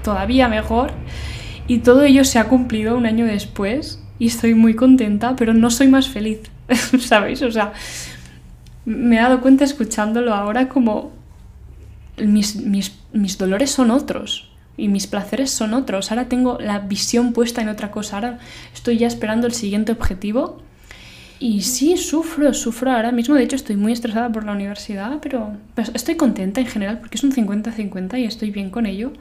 todavía 0.02 0.48
mejor 0.48 0.92
y 1.66 1.78
todo 1.78 2.02
ello 2.02 2.24
se 2.24 2.38
ha 2.38 2.48
cumplido 2.48 2.96
un 2.96 3.06
año 3.06 3.26
después 3.26 4.02
y 4.18 4.26
estoy 4.26 4.54
muy 4.54 4.74
contenta, 4.74 5.36
pero 5.36 5.54
no 5.54 5.70
soy 5.70 5.88
más 5.88 6.08
feliz, 6.08 6.40
¿sabéis? 6.98 7.42
O 7.42 7.50
sea, 7.50 7.72
me 8.84 9.16
he 9.16 9.20
dado 9.20 9.40
cuenta 9.40 9.64
escuchándolo 9.64 10.34
ahora 10.34 10.68
como 10.68 11.12
mis, 12.18 12.56
mis, 12.56 12.98
mis 13.12 13.38
dolores 13.38 13.70
son 13.70 13.90
otros, 13.90 14.50
y 14.80 14.88
mis 14.88 15.06
placeres 15.06 15.50
son 15.50 15.74
otros. 15.74 16.10
Ahora 16.10 16.28
tengo 16.28 16.58
la 16.58 16.78
visión 16.78 17.32
puesta 17.32 17.60
en 17.60 17.68
otra 17.68 17.90
cosa. 17.90 18.16
Ahora 18.16 18.38
estoy 18.72 18.98
ya 18.98 19.06
esperando 19.06 19.46
el 19.46 19.52
siguiente 19.52 19.92
objetivo. 19.92 20.62
Y 21.42 21.62
sí, 21.62 21.96
sufro, 21.96 22.52
sufro 22.52 22.92
ahora 22.92 23.12
mismo. 23.12 23.34
De 23.34 23.42
hecho, 23.42 23.56
estoy 23.56 23.76
muy 23.76 23.92
estresada 23.92 24.30
por 24.30 24.44
la 24.44 24.52
universidad, 24.52 25.20
pero 25.22 25.56
pues, 25.74 25.90
estoy 25.94 26.16
contenta 26.16 26.60
en 26.60 26.66
general 26.66 26.98
porque 27.00 27.16
es 27.16 27.24
un 27.24 27.32
50-50 27.32 28.20
y 28.20 28.24
estoy 28.24 28.50
bien 28.50 28.68
con 28.68 28.84
ello. 28.84 29.14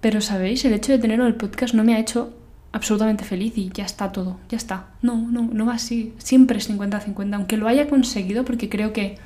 Pero, 0.00 0.22
¿sabéis? 0.22 0.64
El 0.64 0.72
hecho 0.72 0.92
de 0.92 0.98
tener 0.98 1.20
el 1.20 1.34
podcast 1.34 1.74
no 1.74 1.84
me 1.84 1.94
ha 1.94 1.98
hecho 1.98 2.32
absolutamente 2.72 3.24
feliz 3.24 3.52
y 3.56 3.70
ya 3.72 3.84
está 3.84 4.12
todo, 4.12 4.38
ya 4.48 4.56
está. 4.56 4.86
No, 5.02 5.30
no, 5.30 5.42
no 5.52 5.66
va 5.66 5.74
así. 5.74 6.14
Siempre 6.16 6.56
es 6.56 6.70
50-50, 6.70 7.34
aunque 7.34 7.58
lo 7.58 7.68
haya 7.68 7.86
conseguido 7.86 8.46
porque 8.46 8.70
creo 8.70 8.94
que 8.94 9.18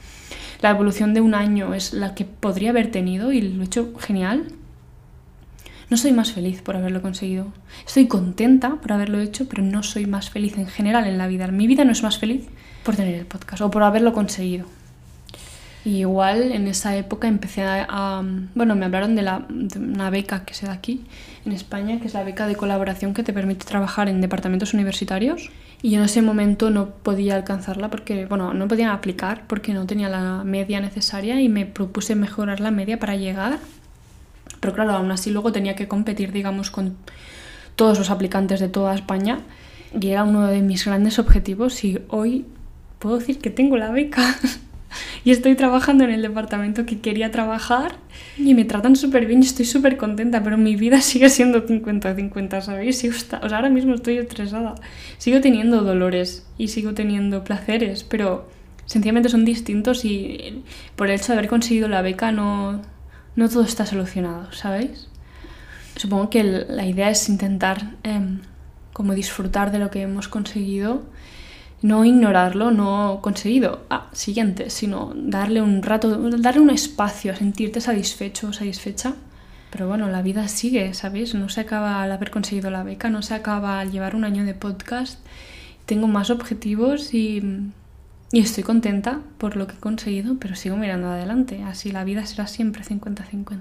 la 0.63 0.71
evolución 0.71 1.15
de 1.15 1.21
un 1.21 1.35
año 1.35 1.75
es 1.75 1.93
la 1.93 2.17
que 2.17 2.25
podría 2.25 2.71
haber 2.71 2.91
tenido 2.91 3.31
y 3.31 3.41
lo 3.41 3.63
he 3.63 3.67
hecho 3.67 3.95
genial. 4.01 4.47
No 5.91 5.97
soy 5.97 6.13
más 6.13 6.33
feliz 6.33 6.63
por 6.63 6.77
haberlo 6.77 7.03
conseguido. 7.03 7.53
Estoy 7.85 8.07
contenta 8.07 8.77
por 8.77 8.93
haberlo 8.93 9.19
hecho, 9.19 9.49
pero 9.49 9.65
no 9.65 9.83
soy 9.83 10.07
más 10.07 10.31
feliz 10.31 10.57
en 10.57 10.69
general 10.69 11.05
en 11.09 11.19
la 11.19 11.27
vida. 11.27 11.49
Mi 11.49 11.67
vida 11.67 11.85
no 11.85 11.91
es 11.91 12.05
más 12.05 12.19
feliz 12.19 12.47
por 12.85 12.95
tener 12.95 13.17
el 13.17 13.27
podcast 13.27 13.61
o 13.63 13.73
por 13.73 13.83
haberlo 13.83 14.13
conseguido. 14.13 14.67
Igual 15.85 16.53
en 16.53 16.69
esa 16.69 16.95
época 16.97 17.27
empecé 17.27 17.63
a, 17.63 17.87
a 17.89 18.23
bueno, 18.55 18.77
me 18.77 18.85
hablaron 18.85 19.17
de, 19.17 19.23
la, 19.23 19.47
una 19.77 20.11
beca 20.11 20.45
que 20.45 20.55
se 20.55 20.67
da 20.67 20.73
aquí 20.75 21.07
en 21.45 21.53
España, 21.53 21.99
que 21.99 22.07
es 22.07 22.15
la 22.15 22.23
beca 22.23 22.47
de 22.47 22.55
colaboración 22.55 23.13
que 23.13 23.25
te 23.25 23.33
permite 23.33 23.65
trabajar 23.65 24.09
en 24.09 24.21
departamentos 24.21 24.75
universitarios. 24.75 25.51
Y 25.83 25.97
en 25.97 26.03
ese 26.03 26.23
momento 26.23 26.71
no 26.71 26.91
podía 26.91 27.35
alcanzarla 27.35 27.89
porque, 27.89 28.27
bueno, 28.27 28.55
no 28.55 28.69
podía 28.69 28.93
aplicar 28.93 29.45
porque 29.49 29.75
no 29.75 29.87
tenía 29.87 30.09
la 30.09 30.45
media 30.45 30.81
necesaria 30.81 31.41
y 31.41 31.49
me 31.49 31.67
propuse 31.67 32.15
mejorar 32.15 32.61
la 32.61 32.71
media 32.71 33.01
para 33.01 33.17
llegar 33.17 33.59
pero 34.61 34.75
claro, 34.75 34.93
aún 34.93 35.11
así 35.11 35.31
luego 35.31 35.53
tenía 35.53 35.75
que 35.75 35.89
competir, 35.89 36.33
digamos, 36.33 36.71
con 36.71 36.97
todos 37.77 37.99
los 37.99 38.11
aplicantes 38.11 38.61
de 38.61 38.69
toda 38.69 38.95
España 38.95 39.41
y 39.99 40.09
era 40.09 40.25
uno 40.25 40.47
de 40.47 40.61
mis 40.61 40.85
grandes 40.85 41.19
objetivos 41.19 41.83
y 41.83 41.99
hoy 42.09 42.45
puedo 42.99 43.19
decir 43.19 43.39
que 43.39 43.51
tengo 43.51 43.77
la 43.77 43.91
beca 43.91 44.37
y 45.25 45.31
estoy 45.31 45.55
trabajando 45.55 46.05
en 46.05 46.11
el 46.11 46.23
departamento 46.23 46.87
que 46.87 47.01
quería 47.01 47.31
trabajar 47.31 47.97
y 48.37 48.55
me 48.55 48.65
tratan 48.65 48.97
súper 48.97 49.27
bien 49.27 49.43
y 49.43 49.47
estoy 49.47 49.65
súper 49.65 49.97
contenta, 49.97 50.43
pero 50.43 50.59
mi 50.59 50.77
vida 50.77 51.01
sigue 51.01 51.29
siendo 51.31 51.67
50-50, 51.67 52.61
¿sabéis? 52.61 53.03
o 53.05 53.49
sea, 53.49 53.57
ahora 53.57 53.71
mismo 53.71 53.95
estoy 53.95 54.19
estresada. 54.19 54.75
Sigo 55.19 55.41
teniendo 55.41 55.83
dolores 55.83 56.47
y 56.59 56.69
sigo 56.69 56.95
teniendo 56.95 57.45
placeres, 57.45 58.05
pero 58.05 58.49
sencillamente 58.85 59.29
son 59.29 59.45
distintos 59.45 60.05
y 60.05 60.63
por 60.97 61.09
el 61.09 61.15
hecho 61.15 61.29
de 61.29 61.39
haber 61.39 61.49
conseguido 61.49 61.89
la 61.89 62.03
beca 62.03 62.33
no 62.33 62.83
no 63.37 63.49
todo 63.49 63.63
está 63.63 63.87
solucionado, 63.87 64.53
¿sabéis? 64.53 65.09
Supongo 65.97 66.31
que 66.31 66.45
la 66.45 66.87
idea 66.87 67.11
es 67.11 67.29
intentar 67.29 67.93
eh, 68.05 68.39
como 68.93 69.15
disfrutar 69.15 69.73
de 69.73 69.79
lo 69.79 69.91
que 69.91 70.03
hemos 70.03 70.29
conseguido, 70.29 71.03
no 71.83 72.05
ignorarlo, 72.05 72.71
no 72.71 73.21
conseguido, 73.23 73.85
ah, 73.91 74.09
siguiente, 74.13 74.71
sino 74.71 75.13
darle 75.15 75.63
un 75.63 75.83
rato, 75.83 76.31
darle 76.39 76.61
un 76.61 76.71
espacio 76.71 77.33
a 77.33 77.37
sentirte 77.37 77.81
satisfecho 77.81 78.49
o 78.49 78.53
satisfecha. 78.53 79.15
Pero 79.71 79.89
bueno, 79.89 80.09
la 80.09 80.21
vida 80.21 80.49
sigue, 80.49 80.95
¿sabéis? 80.95 81.35
No 81.35 81.49
se 81.49 81.61
acaba 81.61 82.03
al 82.03 82.13
haber 82.13 82.31
conseguido 82.31 82.71
la 82.71 82.83
beca, 82.83 83.09
no 83.09 83.23
se 83.23 83.35
acaba 83.35 83.81
al 83.81 83.93
llevar 83.93 84.17
un 84.17 84.25
año 84.25 84.45
de 84.45 84.55
podcast. 84.55 85.19
Tengo 85.87 86.09
más 86.09 86.31
objetivos 86.31 87.15
y 87.15 87.71
y 88.33 88.41
estoy 88.41 88.63
contenta 88.63 89.21
por 89.39 89.57
lo 89.57 89.67
que 89.67 89.75
he 89.75 89.81
conseguido, 89.81 90.37
pero 90.39 90.55
sigo 90.55 90.77
mirando 90.77 91.09
adelante. 91.09 91.63
Así 91.65 91.91
la 91.91 92.05
vida 92.05 92.25
será 92.27 92.47
siempre 92.47 92.85
50-50. 92.85 93.61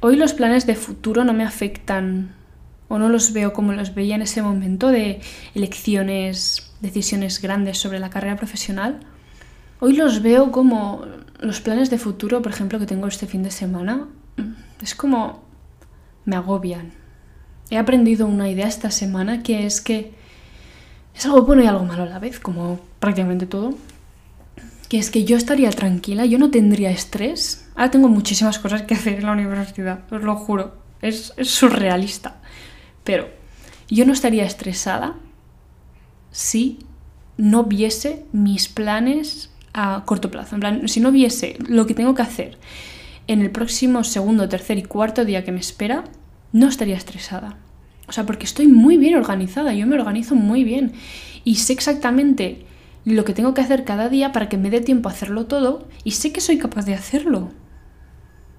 Hoy 0.00 0.16
los 0.16 0.34
planes 0.34 0.66
de 0.66 0.74
futuro 0.74 1.24
no 1.24 1.32
me 1.32 1.44
afectan 1.44 2.34
o 2.88 2.98
no 2.98 3.08
los 3.08 3.32
veo 3.32 3.52
como 3.52 3.72
los 3.72 3.94
veía 3.94 4.16
en 4.16 4.22
ese 4.22 4.42
momento 4.42 4.88
de 4.88 5.20
elecciones, 5.54 6.72
decisiones 6.80 7.40
grandes 7.40 7.78
sobre 7.78 7.98
la 7.98 8.10
carrera 8.10 8.36
profesional. 8.36 9.00
Hoy 9.80 9.94
los 9.94 10.22
veo 10.22 10.50
como 10.50 11.04
los 11.40 11.60
planes 11.60 11.90
de 11.90 11.98
futuro, 11.98 12.42
por 12.42 12.52
ejemplo, 12.52 12.78
que 12.78 12.86
tengo 12.86 13.06
este 13.06 13.26
fin 13.26 13.42
de 13.42 13.50
semana. 13.50 14.06
Es 14.80 14.94
como 14.94 15.44
me 16.24 16.36
agobian. 16.36 16.92
He 17.70 17.78
aprendido 17.78 18.26
una 18.26 18.48
idea 18.48 18.68
esta 18.68 18.90
semana 18.90 19.42
que 19.42 19.66
es 19.66 19.80
que 19.80 20.15
es 21.16 21.24
algo 21.24 21.42
bueno 21.42 21.62
y 21.62 21.66
algo 21.66 21.84
malo 21.84 22.02
a 22.02 22.06
la 22.06 22.18
vez, 22.18 22.38
como 22.38 22.78
prácticamente 23.00 23.46
todo. 23.46 23.74
Que 24.88 24.98
es 24.98 25.10
que 25.10 25.24
yo 25.24 25.36
estaría 25.36 25.70
tranquila, 25.70 26.26
yo 26.26 26.38
no 26.38 26.50
tendría 26.50 26.90
estrés. 26.90 27.66
Ahora 27.74 27.90
tengo 27.90 28.08
muchísimas 28.08 28.58
cosas 28.58 28.82
que 28.82 28.94
hacer 28.94 29.14
en 29.14 29.26
la 29.26 29.32
universidad, 29.32 30.00
os 30.12 30.22
lo 30.22 30.36
juro. 30.36 30.76
Es, 31.00 31.32
surrealista. 31.42 32.36
Pero 33.02 33.28
yo 33.88 34.04
no 34.04 34.12
estaría 34.12 34.44
estresada 34.44 35.14
si 36.30 36.80
no 37.38 37.64
viese 37.64 38.26
mis 38.32 38.68
planes 38.68 39.50
a 39.72 40.02
corto 40.04 40.30
plazo. 40.30 40.56
En 40.56 40.60
plan, 40.60 40.88
si 40.88 41.00
no 41.00 41.12
viese 41.12 41.56
lo 41.66 41.86
que 41.86 41.94
tengo 41.94 42.14
que 42.14 42.22
hacer 42.22 42.58
en 43.26 43.40
el 43.40 43.50
próximo 43.50 44.04
segundo, 44.04 44.48
tercer 44.48 44.78
y 44.78 44.82
cuarto 44.82 45.24
día 45.24 45.44
que 45.44 45.52
me 45.52 45.60
espera, 45.60 46.04
no 46.52 46.68
estaría 46.68 46.96
estresada. 46.96 47.56
O 48.08 48.12
sea, 48.12 48.24
porque 48.24 48.44
estoy 48.44 48.68
muy 48.68 48.96
bien 48.96 49.16
organizada, 49.16 49.74
yo 49.74 49.86
me 49.86 49.96
organizo 49.96 50.34
muy 50.34 50.64
bien 50.64 50.92
y 51.44 51.56
sé 51.56 51.72
exactamente 51.72 52.64
lo 53.04 53.24
que 53.24 53.34
tengo 53.34 53.54
que 53.54 53.60
hacer 53.60 53.84
cada 53.84 54.08
día 54.08 54.32
para 54.32 54.48
que 54.48 54.58
me 54.58 54.70
dé 54.70 54.80
tiempo 54.80 55.08
a 55.08 55.12
hacerlo 55.12 55.46
todo 55.46 55.86
y 56.04 56.12
sé 56.12 56.32
que 56.32 56.40
soy 56.40 56.58
capaz 56.58 56.84
de 56.86 56.94
hacerlo. 56.94 57.50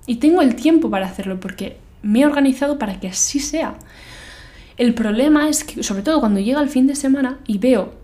Y 0.05 0.15
tengo 0.15 0.41
el 0.41 0.55
tiempo 0.55 0.89
para 0.89 1.05
hacerlo 1.05 1.39
porque 1.39 1.77
me 2.01 2.21
he 2.21 2.25
organizado 2.25 2.79
para 2.79 2.99
que 2.99 3.09
así 3.09 3.39
sea. 3.39 3.77
El 4.77 4.93
problema 4.93 5.49
es 5.49 5.63
que, 5.63 5.83
sobre 5.83 6.03
todo 6.03 6.19
cuando 6.19 6.39
llega 6.39 6.61
el 6.61 6.69
fin 6.69 6.87
de 6.87 6.95
semana 6.95 7.39
y 7.45 7.57
veo 7.57 7.95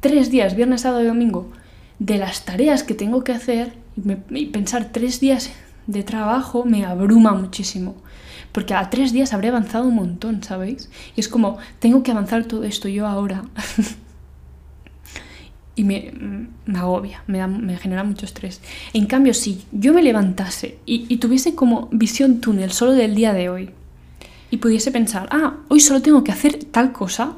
tres 0.00 0.30
días, 0.30 0.54
viernes, 0.54 0.82
sábado 0.82 1.02
y 1.02 1.06
domingo, 1.06 1.50
de 1.98 2.18
las 2.18 2.44
tareas 2.44 2.82
que 2.82 2.94
tengo 2.94 3.24
que 3.24 3.32
hacer 3.32 3.72
y, 4.30 4.46
pensar 4.46 4.90
tres 4.92 5.20
días 5.20 5.50
de 5.88 6.04
trabajo 6.04 6.64
me 6.64 6.84
abruma 6.84 7.32
muchísimo. 7.32 7.96
Porque 8.52 8.74
a 8.74 8.90
tres 8.90 9.12
días 9.12 9.32
habré 9.32 9.48
avanzado 9.48 9.88
un 9.88 9.96
montón, 9.96 10.44
¿sabéis? 10.44 10.88
Y 11.16 11.20
es 11.20 11.28
como, 11.28 11.58
tengo 11.80 12.04
que 12.04 12.12
avanzar 12.12 12.44
todo 12.44 12.62
esto 12.62 12.88
yo 12.88 13.06
ahora. 13.06 13.44
y 15.74 15.84
me, 15.84 16.12
me 16.66 16.78
agobia, 16.78 17.22
me, 17.26 17.44
me, 17.46 17.76
genera 17.76 18.04
mucho 18.04 18.26
estrés. 18.26 18.60
En 18.92 19.06
cambio, 19.06 19.34
si 19.34 19.64
yo 19.72 19.92
me 19.92 20.02
levantase 20.02 20.78
y, 20.86 21.06
y, 21.08 21.16
tuviese 21.16 21.54
como 21.54 21.88
visión 21.90 22.40
túnel 22.40 22.72
solo 22.72 22.92
del 22.92 23.14
día 23.14 23.32
de 23.32 23.48
hoy 23.48 23.70
y 24.50 24.58
pudiese 24.58 24.90
pensar, 24.90 25.28
ah, 25.30 25.56
hoy 25.68 25.80
solo 25.80 26.02
tengo 26.02 26.24
que 26.24 26.32
hacer 26.32 26.64
tal 26.64 26.92
cosa, 26.92 27.34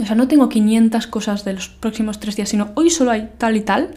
o 0.00 0.04
sea, 0.04 0.14
no 0.14 0.28
tengo 0.28 0.48
500 0.48 1.06
cosas 1.06 1.44
de 1.44 1.54
los 1.54 1.68
próximos 1.68 2.20
tres 2.20 2.36
días, 2.36 2.50
sino 2.50 2.70
hoy 2.74 2.90
solo 2.90 3.10
hay 3.10 3.30
tal 3.38 3.56
y 3.56 3.62
tal, 3.62 3.94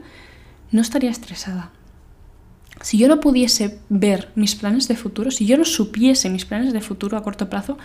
no 0.71 0.81
estaría 0.81 1.11
estresada. 1.11 1.71
Si 2.81 2.97
yo 2.97 3.07
no 3.07 3.19
pudiese 3.19 3.79
ver 3.89 4.29
mis 4.35 4.55
planes 4.55 4.87
de 4.87 4.95
futuro, 4.95 5.31
si 5.31 5.45
yo 5.45 5.57
no 5.57 5.65
supiese 5.65 6.29
mis 6.29 6.45
planes 6.45 6.73
de 6.73 6.81
futuro 6.81 7.17
a 7.17 7.23
corto 7.23 7.49
plazo, 7.49 7.77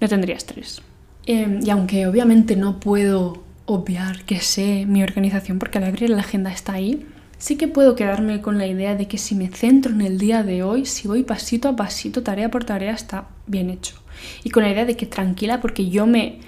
no 0.00 0.08
tendría 0.08 0.36
estrés. 0.36 0.82
Eh, 1.26 1.60
y 1.62 1.70
aunque 1.70 2.06
obviamente 2.06 2.56
no 2.56 2.80
puedo 2.80 3.42
obviar 3.66 4.24
que 4.24 4.40
sé 4.40 4.86
mi 4.86 5.02
organización 5.02 5.58
porque 5.58 5.78
al 5.78 5.84
abrir 5.84 6.10
la 6.10 6.20
agenda 6.20 6.50
está 6.50 6.72
ahí, 6.72 7.06
sí 7.38 7.56
que 7.56 7.68
puedo 7.68 7.94
quedarme 7.94 8.40
con 8.40 8.58
la 8.58 8.66
idea 8.66 8.94
de 8.96 9.06
que 9.06 9.18
si 9.18 9.34
me 9.34 9.48
centro 9.48 9.92
en 9.92 10.00
el 10.00 10.18
día 10.18 10.42
de 10.42 10.62
hoy, 10.62 10.86
si 10.86 11.06
voy 11.06 11.22
pasito 11.22 11.68
a 11.68 11.76
pasito, 11.76 12.22
tarea 12.22 12.50
por 12.50 12.64
tarea, 12.64 12.92
está 12.92 13.28
bien 13.46 13.70
hecho. 13.70 13.96
Y 14.44 14.50
con 14.50 14.62
la 14.62 14.70
idea 14.70 14.84
de 14.84 14.96
que 14.96 15.06
tranquila 15.06 15.60
porque 15.60 15.88
yo 15.88 16.06
me, 16.06 16.40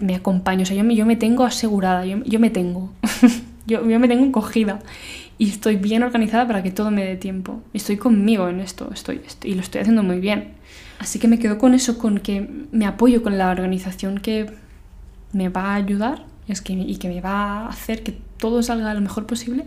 me, 0.00 0.14
acompaño, 0.14 0.62
o 0.62 0.66
sea, 0.66 0.76
yo 0.76 0.84
me, 0.84 0.94
yo 0.94 1.06
me 1.06 1.16
tengo 1.16 1.44
asegurada, 1.44 2.04
yo, 2.04 2.22
yo 2.24 2.38
me 2.38 2.50
tengo, 2.50 2.92
yo, 3.66 3.88
yo 3.88 3.98
me 3.98 4.08
tengo 4.08 4.30
cogida 4.32 4.80
y 5.38 5.48
estoy 5.48 5.76
bien 5.76 6.02
organizada 6.02 6.46
para 6.46 6.62
que 6.62 6.72
todo 6.72 6.90
me 6.90 7.04
dé 7.04 7.16
tiempo. 7.16 7.62
Estoy 7.72 7.96
conmigo 7.96 8.48
en 8.48 8.60
esto, 8.60 8.90
estoy, 8.92 9.22
estoy, 9.24 9.52
y 9.52 9.54
lo 9.54 9.60
estoy 9.60 9.80
haciendo 9.80 10.02
muy 10.02 10.18
bien. 10.18 10.54
Así 10.98 11.20
que 11.20 11.28
me 11.28 11.38
quedo 11.38 11.58
con 11.58 11.74
eso, 11.74 11.96
con 11.96 12.18
que 12.18 12.48
me 12.72 12.86
apoyo 12.86 13.22
con 13.22 13.38
la 13.38 13.50
organización 13.50 14.18
que 14.18 14.52
me 15.32 15.48
va 15.48 15.72
a 15.72 15.74
ayudar 15.76 16.24
es 16.48 16.60
que, 16.60 16.72
y 16.72 16.96
que 16.96 17.08
me 17.08 17.20
va 17.20 17.66
a 17.66 17.68
hacer 17.68 18.02
que 18.02 18.18
todo 18.38 18.62
salga 18.62 18.92
lo 18.94 19.00
mejor 19.00 19.26
posible. 19.26 19.64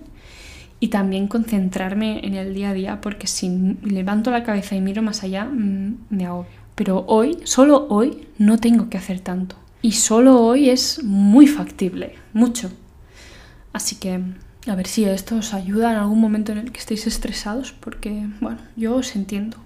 Y 0.81 0.87
también 0.87 1.27
concentrarme 1.27 2.25
en 2.25 2.33
el 2.33 2.55
día 2.55 2.71
a 2.71 2.73
día, 2.73 3.01
porque 3.01 3.27
si 3.27 3.77
levanto 3.83 4.31
la 4.31 4.43
cabeza 4.43 4.75
y 4.75 4.81
miro 4.81 5.03
más 5.03 5.23
allá, 5.23 5.45
me 5.45 6.25
agobio. 6.25 6.49
Pero 6.73 7.05
hoy, 7.07 7.37
solo 7.43 7.85
hoy, 7.89 8.27
no 8.39 8.57
tengo 8.57 8.89
que 8.89 8.97
hacer 8.97 9.19
tanto. 9.19 9.55
Y 9.83 9.91
solo 9.93 10.41
hoy 10.41 10.69
es 10.69 11.03
muy 11.03 11.45
factible, 11.45 12.15
mucho. 12.33 12.71
Así 13.73 13.95
que 13.97 14.21
a 14.67 14.75
ver 14.75 14.87
si 14.87 15.05
esto 15.05 15.37
os 15.37 15.53
ayuda 15.53 15.91
en 15.91 15.97
algún 15.97 16.19
momento 16.19 16.51
en 16.51 16.59
el 16.59 16.71
que 16.71 16.79
estéis 16.79 17.07
estresados, 17.07 17.71
porque, 17.71 18.27
bueno, 18.39 18.59
yo 18.75 18.95
os 18.95 19.15
entiendo. 19.15 19.57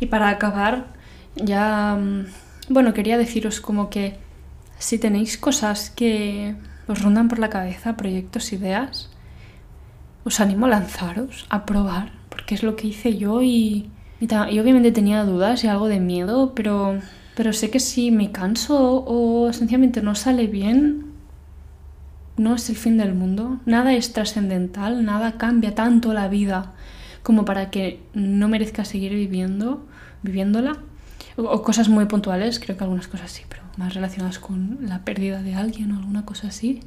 Y 0.00 0.06
para 0.06 0.28
acabar, 0.28 0.88
ya, 1.36 1.96
mm, 1.96 2.26
bueno, 2.68 2.92
quería 2.92 3.16
deciros 3.16 3.60
como 3.60 3.88
que 3.88 4.18
si 4.78 4.98
tenéis 4.98 5.38
cosas 5.38 5.90
que 5.90 6.54
os 6.86 7.02
rondan 7.02 7.28
por 7.28 7.38
la 7.38 7.50
cabeza, 7.50 7.96
proyectos, 7.96 8.52
ideas, 8.52 9.10
os 10.24 10.40
animo 10.40 10.66
a 10.66 10.70
lanzaros, 10.70 11.46
a 11.48 11.64
probar, 11.64 12.12
porque 12.28 12.54
es 12.54 12.62
lo 12.62 12.76
que 12.76 12.88
hice 12.88 13.16
yo 13.16 13.42
y, 13.42 13.90
y, 14.20 14.26
obviamente 14.58 14.92
tenía 14.92 15.24
dudas 15.24 15.64
y 15.64 15.68
algo 15.68 15.88
de 15.88 16.00
miedo, 16.00 16.52
pero, 16.54 16.98
pero 17.34 17.52
sé 17.52 17.70
que 17.70 17.80
si 17.80 18.10
me 18.10 18.32
canso 18.32 19.04
o 19.06 19.52
sencillamente 19.52 20.02
no 20.02 20.14
sale 20.14 20.46
bien, 20.48 21.05
no 22.36 22.54
es 22.54 22.68
el 22.68 22.76
fin 22.76 22.98
del 22.98 23.14
mundo, 23.14 23.60
nada 23.64 23.94
es 23.94 24.12
trascendental, 24.12 25.04
nada 25.04 25.38
cambia 25.38 25.74
tanto 25.74 26.12
la 26.12 26.28
vida 26.28 26.74
como 27.22 27.44
para 27.44 27.70
que 27.70 28.02
no 28.14 28.48
merezca 28.48 28.84
seguir 28.84 29.12
viviendo, 29.12 29.86
viviéndola. 30.22 30.76
O, 31.36 31.62
cosas 31.62 31.88
muy 31.88 32.04
puntuales, 32.06 32.60
creo 32.60 32.76
que 32.76 32.84
algunas 32.84 33.08
cosas 33.08 33.30
sí, 33.30 33.42
pero 33.48 33.62
más 33.76 33.94
relacionadas 33.94 34.38
con 34.38 34.78
la 34.82 35.04
pérdida 35.04 35.42
de 35.42 35.54
alguien 35.54 35.92
o 35.92 35.98
alguna 35.98 36.24
cosa 36.24 36.48
así. 36.48 36.80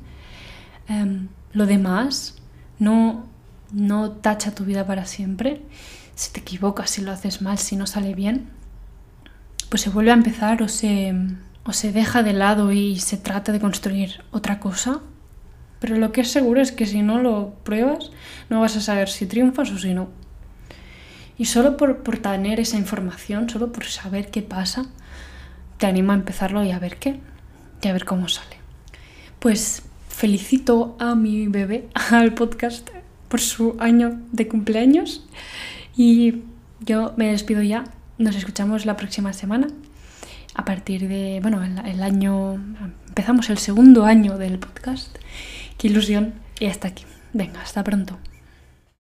Em, 0.87 1.27
lo 1.51 1.65
demás 1.65 2.35
no, 2.79 3.25
no 3.71 4.11
tacha 4.11 4.55
tu 4.55 4.65
vida 4.65 4.87
para 4.87 5.05
siempre. 5.05 5.61
Si 6.15 6.31
te 6.31 6.39
equivocas, 6.39 6.89
si 6.89 7.01
lo 7.01 7.11
haces 7.11 7.41
mal, 7.41 7.57
si 7.57 7.75
no 7.75 7.85
sale 7.85 8.13
bien, 8.13 8.49
pues 9.69 9.81
se 9.81 9.89
vuelve 9.89 10.11
a 10.11 10.15
empezar 10.15 10.61
o 10.63 10.67
se, 10.67 11.13
o 11.63 11.73
se 11.73 11.91
deja 11.91 12.23
de 12.23 12.33
lado 12.33 12.71
y 12.71 12.99
se 12.99 13.17
trata 13.17 13.51
de 13.51 13.59
construir 13.59 14.23
otra 14.31 14.59
cosa 14.59 15.01
pero 15.79 15.97
lo 15.97 16.11
que 16.11 16.21
es 16.21 16.31
seguro 16.31 16.61
es 16.61 16.71
que 16.71 16.85
si 16.85 17.01
no 17.01 17.19
lo 17.19 17.53
pruebas, 17.63 18.11
no 18.49 18.61
vas 18.61 18.75
a 18.75 18.81
saber 18.81 19.09
si 19.09 19.25
triunfas 19.25 19.71
o 19.71 19.77
si 19.77 19.93
no. 19.93 20.09
Y 21.37 21.45
solo 21.45 21.77
por, 21.77 22.03
por 22.03 22.17
tener 22.17 22.59
esa 22.59 22.77
información, 22.77 23.49
solo 23.49 23.71
por 23.71 23.85
saber 23.85 24.29
qué 24.29 24.41
pasa, 24.41 24.87
te 25.77 25.87
animo 25.87 26.11
a 26.11 26.15
empezarlo 26.15 26.63
y 26.65 26.71
a 26.71 26.79
ver 26.79 26.97
qué, 26.97 27.19
y 27.81 27.87
a 27.87 27.93
ver 27.93 28.05
cómo 28.05 28.27
sale. 28.27 28.57
Pues 29.39 29.83
felicito 30.09 30.97
a 30.99 31.15
mi 31.15 31.47
bebé, 31.47 31.87
al 32.11 32.33
podcast, 32.33 32.89
por 33.29 33.39
su 33.39 33.77
año 33.79 34.19
de 34.33 34.47
cumpleaños. 34.49 35.25
Y 35.95 36.43
yo 36.81 37.13
me 37.15 37.31
despido 37.31 37.61
ya. 37.61 37.85
Nos 38.17 38.35
escuchamos 38.35 38.85
la 38.85 38.97
próxima 38.97 39.31
semana. 39.31 39.67
A 40.55 40.65
partir 40.65 41.07
de, 41.07 41.39
bueno, 41.41 41.63
el 41.63 42.03
año, 42.03 42.55
empezamos 43.07 43.49
el 43.49 43.59
segundo 43.59 44.03
año 44.03 44.37
del 44.37 44.59
podcast. 44.59 45.17
Qué 45.79 45.87
ilusión. 45.87 46.33
Y 46.59 46.65
hasta 46.65 46.89
aquí. 46.89 47.05
Venga, 47.31 47.61
hasta 47.61 47.85
pronto. 47.85 48.19